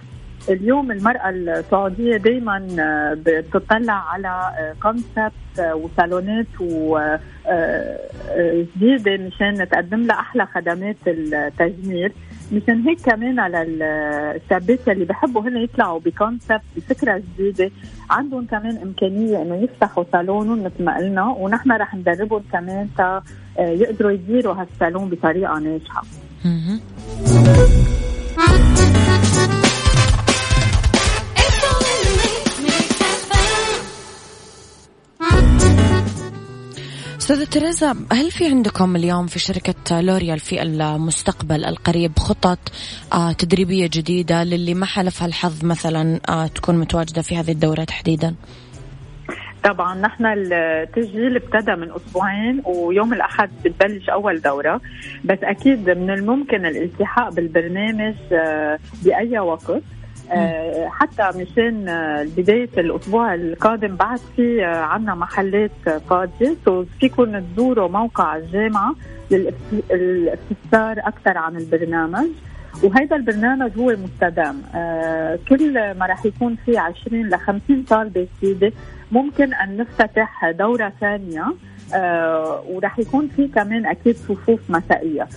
اليوم 0.49 0.93
المرأة 0.93 1.31
السعودية 1.31 2.17
دائما 2.17 2.67
آه، 2.81 3.17
بتطلع 3.27 3.93
على 3.93 4.53
كونسبت 4.83 5.33
آه، 5.61 5.75
وصالونات 5.75 6.47
جديدة 8.77 9.17
مشان 9.17 9.63
نتقدم 9.63 10.07
لها 10.07 10.21
أحلى 10.21 10.47
خدمات 10.47 10.97
التجميل. 11.07 12.13
مشان 12.53 12.83
هيك 12.83 13.01
كمان 13.01 13.39
على 13.39 13.63
الشابات 13.63 14.89
اللي 14.89 15.05
بحبوا 15.05 15.43
هن 15.43 15.57
يطلعوا 15.57 16.01
بكونسبت 16.01 16.61
بفكرة 16.77 17.23
جديدة. 17.39 17.71
عندهم 18.11 18.47
كمان 18.47 18.77
إمكانية 18.77 19.43
إنه 19.43 19.57
يفتحوا 19.57 20.05
صالونهم 20.13 20.65
مثل 20.65 20.85
ما 20.85 20.97
قلنا 20.97 21.25
ونحن 21.25 21.73
رح 21.73 21.95
ندربهم 21.95 22.43
كمان 22.53 22.89
تا 22.99 23.23
آه، 23.59 23.69
يقدروا 23.69 24.11
يديروا 24.11 24.55
هالصالون 24.55 25.09
بطريقة 25.09 25.59
ناجحة. 25.59 26.03
أستاذة 37.19 37.45
تريزا 37.45 37.97
هل 38.13 38.31
في 38.31 38.47
عندكم 38.47 38.97
اليوم 38.97 39.27
في 39.27 39.39
شركة 39.39 40.01
لوريال 40.01 40.39
في 40.39 40.63
المستقبل 40.63 41.65
القريب 41.65 42.19
خطط 42.19 42.59
آه، 43.13 43.33
تدريبية 43.33 43.87
جديدة 43.87 44.45
للي 44.45 44.75
ما 44.75 44.87
حلفها 44.87 45.27
الحظ 45.27 45.65
مثلا 45.65 46.21
آه، 46.29 46.47
تكون 46.47 46.79
متواجدة 46.79 47.23
في 47.23 47.37
هذه 47.37 47.51
الدورة 47.51 47.85
تحديدا؟ 47.85 48.35
طبعا 49.65 49.95
نحن 49.95 50.27
التسجيل 50.27 51.37
ابتدى 51.37 51.75
من 51.75 51.91
أسبوعين 51.93 52.63
ويوم 52.65 53.13
الأحد 53.13 53.51
بتبلش 53.65 54.09
أول 54.11 54.41
دورة 54.41 54.81
بس 55.25 55.39
أكيد 55.43 55.91
من 55.91 56.11
الممكن 56.11 56.67
الالتحاق 56.67 57.29
بالبرنامج 57.33 58.15
آه، 58.33 58.79
بأي 59.05 59.39
وقت. 59.39 59.83
آه، 60.33 60.89
حتى 60.89 61.31
مشان 61.39 61.89
آه، 61.89 62.27
بداية 62.37 62.69
الأسبوع 62.79 63.35
القادم 63.35 63.97
بعد 63.97 64.21
في 64.37 64.65
عنا 64.65 65.15
محلات 65.15 65.71
فاضية. 66.11 66.57
فيكم 67.01 67.41
تزوروا 67.41 67.89
موقع 67.89 68.37
الجامعة 68.37 68.95
للاستفسار 69.31 70.99
أكثر 70.99 71.39
عن 71.39 71.57
البرنامج. 71.57 72.27
وهذا 72.83 73.17
البرنامج 73.17 73.71
هو 73.79 73.97
مستدام. 73.97 74.63
كل 75.49 75.73
ما 75.75 76.07
راح 76.07 76.27
يكون 76.27 76.57
في 76.67 76.79
20 76.79 77.29
ل 77.29 77.39
50 77.39 77.83
طالبة 77.83 78.27
جديدة 78.43 78.73
ممكن 79.13 79.55
أن 79.55 79.77
نفتتح 79.77 80.51
دورة 80.51 80.93
ثانية 81.01 81.55
آه 81.95 82.63
وراح 82.69 82.99
يكون 82.99 83.29
في 83.29 83.49
كمان 83.49 83.87
أكيد 83.87 84.17
صفوف 84.17 84.61
مسائية. 84.69 85.29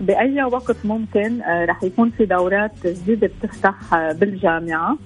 بأي 0.00 0.42
وقت 0.44 0.76
ممكن 0.84 1.42
آه، 1.42 1.64
رح 1.64 1.82
يكون 1.82 2.10
في 2.10 2.24
دورات 2.26 2.86
جديدة 2.86 3.30
بتفتح 3.42 3.74
بالجامعة. 4.12 4.96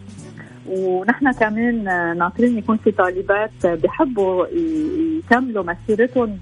ونحن 0.69 1.33
كمان 1.33 1.85
ناطرين 2.19 2.59
يكون 2.59 2.77
في 2.77 2.91
طالبات 2.91 3.67
بحبوا 3.67 4.47
يكملوا 5.19 5.65
مسيرتهم 5.65 6.39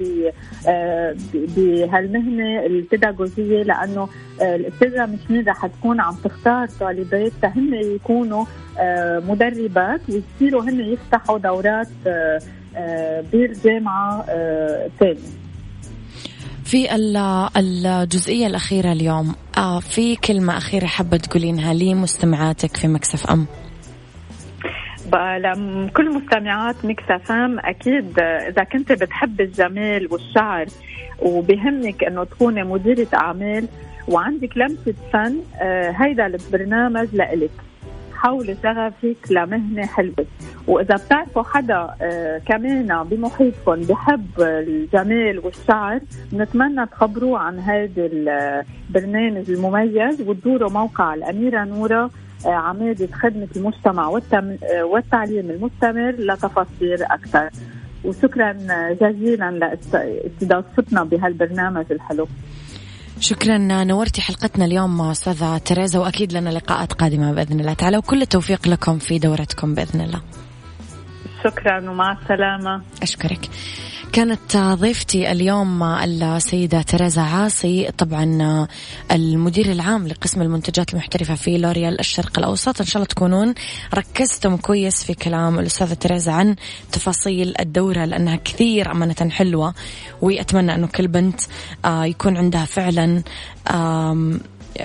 بهالمهنة 1.56 2.66
البيداغوجيه 2.66 3.62
لأنه 3.62 4.08
الأستاذة 4.42 5.06
مشمين 5.06 5.48
رح 5.48 5.66
تكون 5.66 6.00
عم 6.00 6.14
تختار 6.24 6.68
طالبات 6.80 7.32
هن 7.44 7.74
يكونوا 7.74 8.44
مدربات 9.28 10.00
ويصيروا 10.08 10.62
هن 10.62 10.80
يفتحوا 10.80 11.38
دورات 11.38 11.88
بالجامعة 13.32 14.24
ثانية. 15.00 15.42
في 16.64 16.88
الجزئية 17.56 18.46
الأخيرة 18.46 18.92
اليوم 18.92 19.34
آه 19.58 19.80
في 19.80 20.16
كلمة 20.16 20.56
أخيرة 20.56 20.86
حابة 20.86 21.16
تقولينها 21.16 21.74
لي 21.74 21.94
مستمعاتك 21.94 22.76
في 22.76 22.88
مكسف 22.88 23.30
أم؟ 23.30 23.46
لكل 25.14 26.14
مستمعات 26.14 26.84
Mix 26.84 27.30
FM 27.30 27.58
أكيد 27.58 28.18
إذا 28.18 28.64
كنت 28.64 28.92
بتحب 28.92 29.40
الجمال 29.40 30.08
والشعر 30.12 30.66
وبهمك 31.22 32.04
إنه 32.04 32.24
تكوني 32.24 32.64
مديرة 32.64 33.06
أعمال 33.14 33.68
وعندك 34.08 34.56
لمسة 34.58 34.94
فن 35.12 35.36
آه، 35.62 35.90
هيدا 35.90 36.26
البرنامج 36.26 37.08
لإلك. 37.12 37.50
حول 38.14 38.56
شغفك 38.62 39.16
لمهنة 39.30 39.86
حلوة. 39.86 40.26
وإذا 40.66 40.96
بتعرفوا 40.96 41.42
حدا 41.42 41.94
آه 42.02 42.38
كمان 42.38 43.02
بمحيطكم 43.10 43.74
بحب 43.74 44.26
الجمال 44.40 45.38
والشعر 45.38 46.00
نتمنى 46.32 46.86
تخبروه 46.86 47.38
عن 47.38 47.58
هذا 47.58 47.90
البرنامج 48.12 49.50
المميز 49.50 50.20
وتزوروا 50.20 50.70
موقع 50.70 51.14
الأميرة 51.14 51.64
نورة 51.64 52.10
عمادة 52.46 53.08
خدمة 53.22 53.48
المجتمع 53.56 54.08
آه 54.08 54.84
والتعليم 54.84 55.50
المستمر 55.50 56.10
لتفاصيل 56.10 57.02
أكثر. 57.02 57.50
وشكرا 58.04 58.52
جزيلا 59.00 59.50
لإستضافتنا 59.50 61.04
بهالبرنامج 61.04 61.84
الحلو. 61.90 62.28
شكرا 63.20 63.58
نورتي 63.58 64.22
حلقتنا 64.22 64.64
اليوم 64.64 65.00
أستاذة 65.00 65.58
تريزا 65.58 65.98
وأكيد 65.98 66.32
لنا 66.32 66.50
لقاءات 66.50 66.92
قادمة 66.92 67.32
بإذن 67.32 67.60
الله 67.60 67.72
تعالى. 67.72 67.96
وكل 67.96 68.22
التوفيق 68.22 68.68
لكم 68.68 68.98
في 68.98 69.18
دورتكم 69.18 69.74
بإذن 69.74 70.00
الله. 70.00 70.20
شكرا 71.44 71.90
ومع 71.90 72.18
السلامة. 72.22 72.82
أشكرك. 73.02 73.48
كانت 74.12 74.56
ضيفتي 74.56 75.32
اليوم 75.32 75.82
السيدة 75.82 76.82
تريزا 76.82 77.22
عاصي 77.22 77.90
طبعا 77.98 78.66
المدير 79.12 79.72
العام 79.72 80.08
لقسم 80.08 80.42
المنتجات 80.42 80.92
المحترفة 80.92 81.34
في 81.34 81.58
لوريال 81.58 82.00
الشرق 82.00 82.38
الأوسط. 82.38 82.80
إن 82.80 82.86
شاء 82.86 82.96
الله 82.96 83.06
تكونون 83.06 83.54
ركزتم 83.94 84.56
كويس 84.56 85.04
في 85.04 85.14
كلام 85.14 85.58
الأستاذة 85.58 85.94
تريزا 85.94 86.32
عن 86.32 86.56
تفاصيل 86.92 87.54
الدورة 87.60 88.04
لأنها 88.04 88.36
كثير 88.36 88.92
أمانة 88.92 89.30
حلوة 89.30 89.74
وأتمنى 90.22 90.74
أنه 90.74 90.86
كل 90.86 91.08
بنت 91.08 91.40
آه، 91.84 92.04
يكون 92.04 92.36
عندها 92.36 92.64
فعلا 92.64 93.22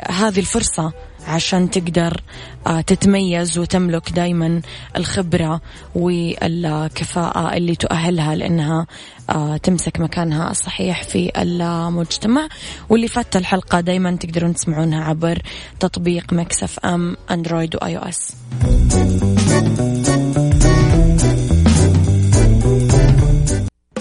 هذه 0.09 0.39
الفرصة 0.39 0.93
عشان 1.27 1.69
تقدر 1.69 2.21
آه، 2.67 2.81
تتميز 2.81 3.57
وتملك 3.57 4.11
دايما 4.11 4.61
الخبرة 4.95 5.61
والكفاءة 5.95 7.57
اللي 7.57 7.75
تؤهلها 7.75 8.35
لأنها 8.35 8.87
آه، 9.29 9.57
تمسك 9.57 9.99
مكانها 9.99 10.51
الصحيح 10.51 11.03
في 11.03 11.31
المجتمع. 11.37 12.47
واللي 12.89 13.07
فات 13.07 13.35
الحلقة 13.35 13.79
دايما 13.79 14.15
تقدرون 14.15 14.53
تسمعونها 14.53 15.03
عبر 15.03 15.41
تطبيق 15.79 16.33
Mix 16.33 16.79
FM 16.79 17.17
Android 17.31 17.75
و 17.75 17.97
iOS 17.97 18.33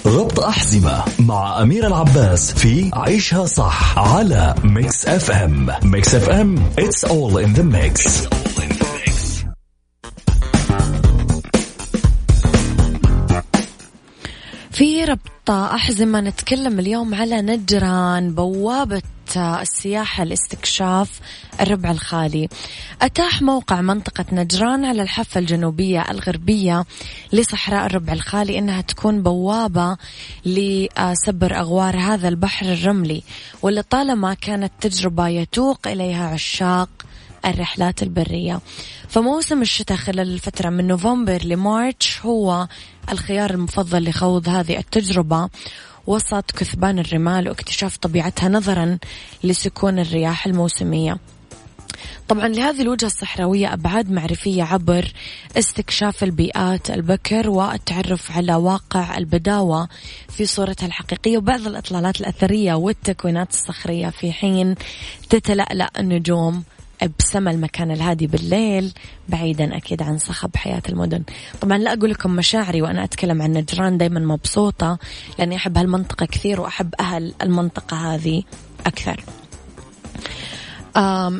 ربط 0.06 0.40
أحزمة 0.40 1.04
مع 1.18 1.62
أميرة 1.62 1.86
العباس 1.86 2.52
في 2.52 2.90
عيشها 2.94 3.46
صح 3.46 3.98
على 3.98 4.54
Mix 4.64 5.06
FM 5.06 5.68
Mix 5.82 6.14
FM 6.14 6.56
it's 6.80 7.04
all 7.04 7.36
in 7.44 7.58
the 7.58 7.62
mix. 7.62 8.28
في 14.70 15.04
ربط 15.04 15.35
أحزمة 15.50 16.20
نتكلم 16.20 16.78
اليوم 16.78 17.14
على 17.14 17.42
نجران 17.42 18.34
بوابة 18.34 19.02
السياحة 19.36 20.24
لاستكشاف 20.24 21.20
الربع 21.60 21.90
الخالي. 21.90 22.48
أتاح 23.02 23.42
موقع 23.42 23.80
منطقة 23.80 24.24
نجران 24.32 24.84
على 24.84 25.02
الحافة 25.02 25.40
الجنوبية 25.40 26.10
الغربية 26.10 26.84
لصحراء 27.32 27.86
الربع 27.86 28.12
الخالي 28.12 28.58
أنها 28.58 28.80
تكون 28.80 29.22
بوابة 29.22 29.96
لسبر 30.46 31.58
أغوار 31.58 31.96
هذا 31.98 32.28
البحر 32.28 32.72
الرملي. 32.72 33.22
واللي 33.62 33.82
طالما 33.82 34.34
كانت 34.34 34.72
تجربة 34.80 35.28
يتوق 35.28 35.88
إليها 35.88 36.26
عشاق 36.26 36.88
الرحلات 37.44 38.02
البرية. 38.02 38.60
فموسم 39.08 39.62
الشتاء 39.62 39.96
خلال 39.96 40.32
الفترة 40.32 40.70
من 40.70 40.86
نوفمبر 40.86 41.44
لمارتش 41.44 42.20
هو 42.20 42.68
الخيار 43.12 43.50
المفضل 43.50 44.08
لخوض 44.08 44.48
هذه 44.48 44.78
التجربة. 44.78 45.48
وسط 46.06 46.50
كثبان 46.50 46.98
الرمال 46.98 47.48
واكتشاف 47.48 47.96
طبيعتها 47.96 48.48
نظرا 48.48 48.98
لسكون 49.44 49.98
الرياح 49.98 50.46
الموسمية. 50.46 51.18
طبعا 52.28 52.48
لهذه 52.48 52.82
الوجهة 52.82 53.06
الصحراوية 53.06 53.72
أبعاد 53.72 54.10
معرفية 54.10 54.62
عبر 54.62 55.12
استكشاف 55.58 56.24
البيئات 56.24 56.90
البكر 56.90 57.50
والتعرف 57.50 58.36
على 58.36 58.54
واقع 58.54 59.18
البداوة 59.18 59.88
في 60.28 60.46
صورتها 60.46 60.86
الحقيقية 60.86 61.38
وبعض 61.38 61.66
الإطلالات 61.66 62.20
الأثرية 62.20 62.74
والتكوينات 62.74 63.50
الصخرية 63.50 64.08
في 64.08 64.32
حين 64.32 64.74
تتلألأ 65.30 65.90
النجوم. 65.98 66.62
بسما 67.18 67.50
المكان 67.50 67.90
الهادي 67.90 68.26
بالليل 68.26 68.92
بعيدا 69.28 69.76
أكيد 69.76 70.02
عن 70.02 70.18
صخب 70.18 70.56
حياة 70.56 70.82
المدن. 70.88 71.22
طبعا 71.60 71.78
لا 71.78 71.92
أقول 71.92 72.10
لكم 72.10 72.30
مشاعري 72.30 72.82
وأنا 72.82 73.04
أتكلم 73.04 73.42
عن 73.42 73.52
نجران 73.52 73.98
دايما 73.98 74.20
مبسوطة 74.20 74.98
لأني 75.38 75.56
أحب 75.56 75.78
هالمنطقة 75.78 76.26
كثير 76.26 76.60
وأحب 76.60 76.94
أهل 77.00 77.34
المنطقة 77.42 78.14
هذه 78.14 78.42
أكثر. 78.86 79.20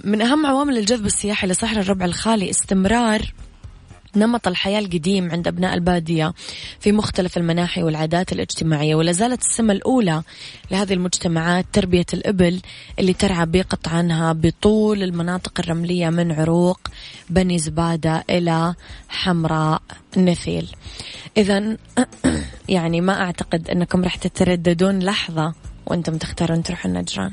من 0.05 0.23
أهم 0.23 0.47
عوامل 0.47 0.79
الجذب 0.79 1.07
السياحي 1.07 1.47
لصحراء 1.47 1.81
الربع 1.81 2.05
الخالي 2.05 2.51
استمرار 2.51 3.33
نمط 4.17 4.49
الحياة 4.49 4.79
القديم 4.79 5.31
عند 5.31 5.49
أبناء 5.49 5.75
البادية 5.75 6.33
في 6.81 6.93
مختلف 6.93 7.37
المناحي 7.37 7.83
والعادات 7.83 8.33
الاجتماعية 8.33 8.95
ولا 8.95 9.13
زالت 9.13 9.43
السمة 9.43 9.73
الأولى 9.73 10.23
لهذه 10.71 10.93
المجتمعات 10.93 11.67
تربية 11.73 12.07
الإبل 12.15 12.61
اللي 12.99 13.13
ترعى 13.13 13.47
بقطعنها 13.47 14.33
بطول 14.33 15.03
المناطق 15.03 15.61
الرملية 15.61 16.11
من 16.11 16.33
عروق 16.33 16.81
بني 17.31 17.59
زبادة 17.59 18.25
إلى 18.31 18.75
حمراء 19.09 19.83
نثيل 20.17 20.69
إذا 21.37 21.77
يعني 22.69 23.01
ما 23.01 23.21
أعتقد 23.21 23.71
أنكم 23.71 24.05
راح 24.05 24.17
تترددون 24.17 24.99
لحظة 24.99 25.55
وأنتم 25.87 26.17
تختارون 26.17 26.63
تروحوا 26.63 26.91
النجران 26.91 27.33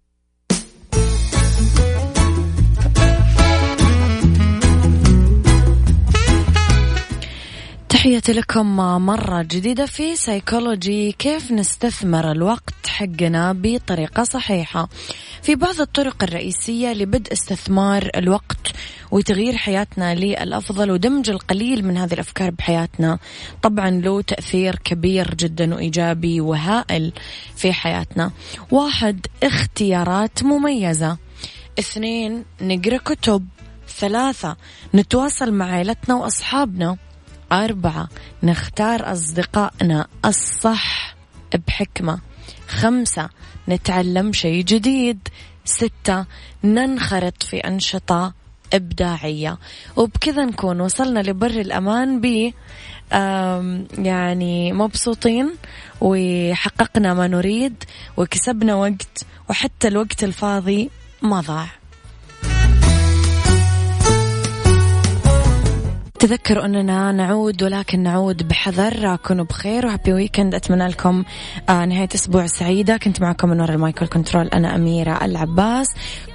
تحياتي 8.01 8.33
لكم 8.33 8.75
مرة 9.05 9.41
جديدة 9.41 9.85
في 9.85 10.15
سيكولوجي 10.15 11.11
كيف 11.11 11.51
نستثمر 11.51 12.31
الوقت 12.31 12.87
حقنا 12.87 13.53
بطريقة 13.53 14.23
صحيحة؟ 14.23 14.89
في 15.41 15.55
بعض 15.55 15.81
الطرق 15.81 16.23
الرئيسية 16.23 16.93
لبدء 16.93 17.33
استثمار 17.33 18.09
الوقت 18.15 18.71
وتغيير 19.11 19.57
حياتنا 19.57 20.15
للأفضل 20.15 20.91
ودمج 20.91 21.29
القليل 21.29 21.85
من 21.85 21.97
هذه 21.97 22.13
الأفكار 22.13 22.51
بحياتنا. 22.51 23.19
طبعا 23.61 23.89
له 23.89 24.21
تأثير 24.21 24.75
كبير 24.75 25.35
جدا 25.35 25.75
وإيجابي 25.75 26.41
وهائل 26.41 27.13
في 27.55 27.73
حياتنا. 27.73 28.31
واحد 28.71 29.27
اختيارات 29.43 30.43
مميزة. 30.43 31.17
اثنين 31.79 32.45
نقرأ 32.61 32.97
كتب. 32.97 33.47
ثلاثة 33.87 34.57
نتواصل 34.95 35.53
مع 35.53 35.65
عائلتنا 35.65 36.15
وأصحابنا. 36.15 36.97
أربعة. 37.51 38.07
نختار 38.43 39.11
أصدقائنا 39.11 40.07
الصح 40.25 41.15
بحكمة. 41.67 42.19
خمسة 42.67 43.29
نتعلم 43.69 44.33
شيء 44.33 44.63
جديد. 44.63 45.27
ستة 45.65 46.25
ننخرط 46.63 47.43
في 47.43 47.57
أنشطة 47.57 48.33
إبداعية. 48.73 49.57
وبكذا 49.95 50.45
نكون 50.45 50.81
وصلنا 50.81 51.19
لبر 51.19 51.49
الأمان 51.49 52.21
ب 52.21 52.53
يعني 53.97 54.73
مبسوطين 54.73 55.55
وحققنا 56.01 57.13
ما 57.13 57.27
نريد 57.27 57.83
وكسبنا 58.17 58.75
وقت 58.75 59.25
وحتى 59.49 59.87
الوقت 59.87 60.23
الفاضي 60.23 60.89
ما 61.21 61.41
ضاع. 61.41 61.80
تذكروا 66.21 66.65
أننا 66.65 67.11
نعود 67.11 67.63
ولكن 67.63 67.99
نعود 67.99 68.47
بحذر. 68.47 69.15
كونوا 69.15 69.45
بخير 69.45 69.85
و 69.85 69.90
happy 69.90 70.13
weekend 70.13 70.55
أتمنى 70.55 70.87
لكم 70.87 71.23
آه، 71.69 71.85
نهاية 71.85 72.09
أسبوع 72.15 72.47
سعيدة. 72.47 72.97
كنت 72.97 73.21
معكم 73.21 73.49
من 73.49 73.61
وراء 73.61 73.75
ال 73.75 73.80
mic 73.80 73.96
وال 73.96 74.07
control 74.07 74.47
أنا 74.47 74.75
أميرة 74.75 75.25
العباس. 75.25 75.87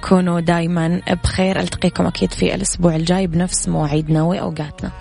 كونوا 0.09 0.39
دايما 0.39 1.01
بخير. 1.23 1.59
ألتقيكم 1.59 2.07
أكيد 2.07 2.31
في 2.31 2.55
الأسبوع 2.55 2.95
الجاي 2.95 3.27
بنفس 3.27 3.69
مواعيدنا 3.69 4.23
وأوقاتنا 4.23 4.91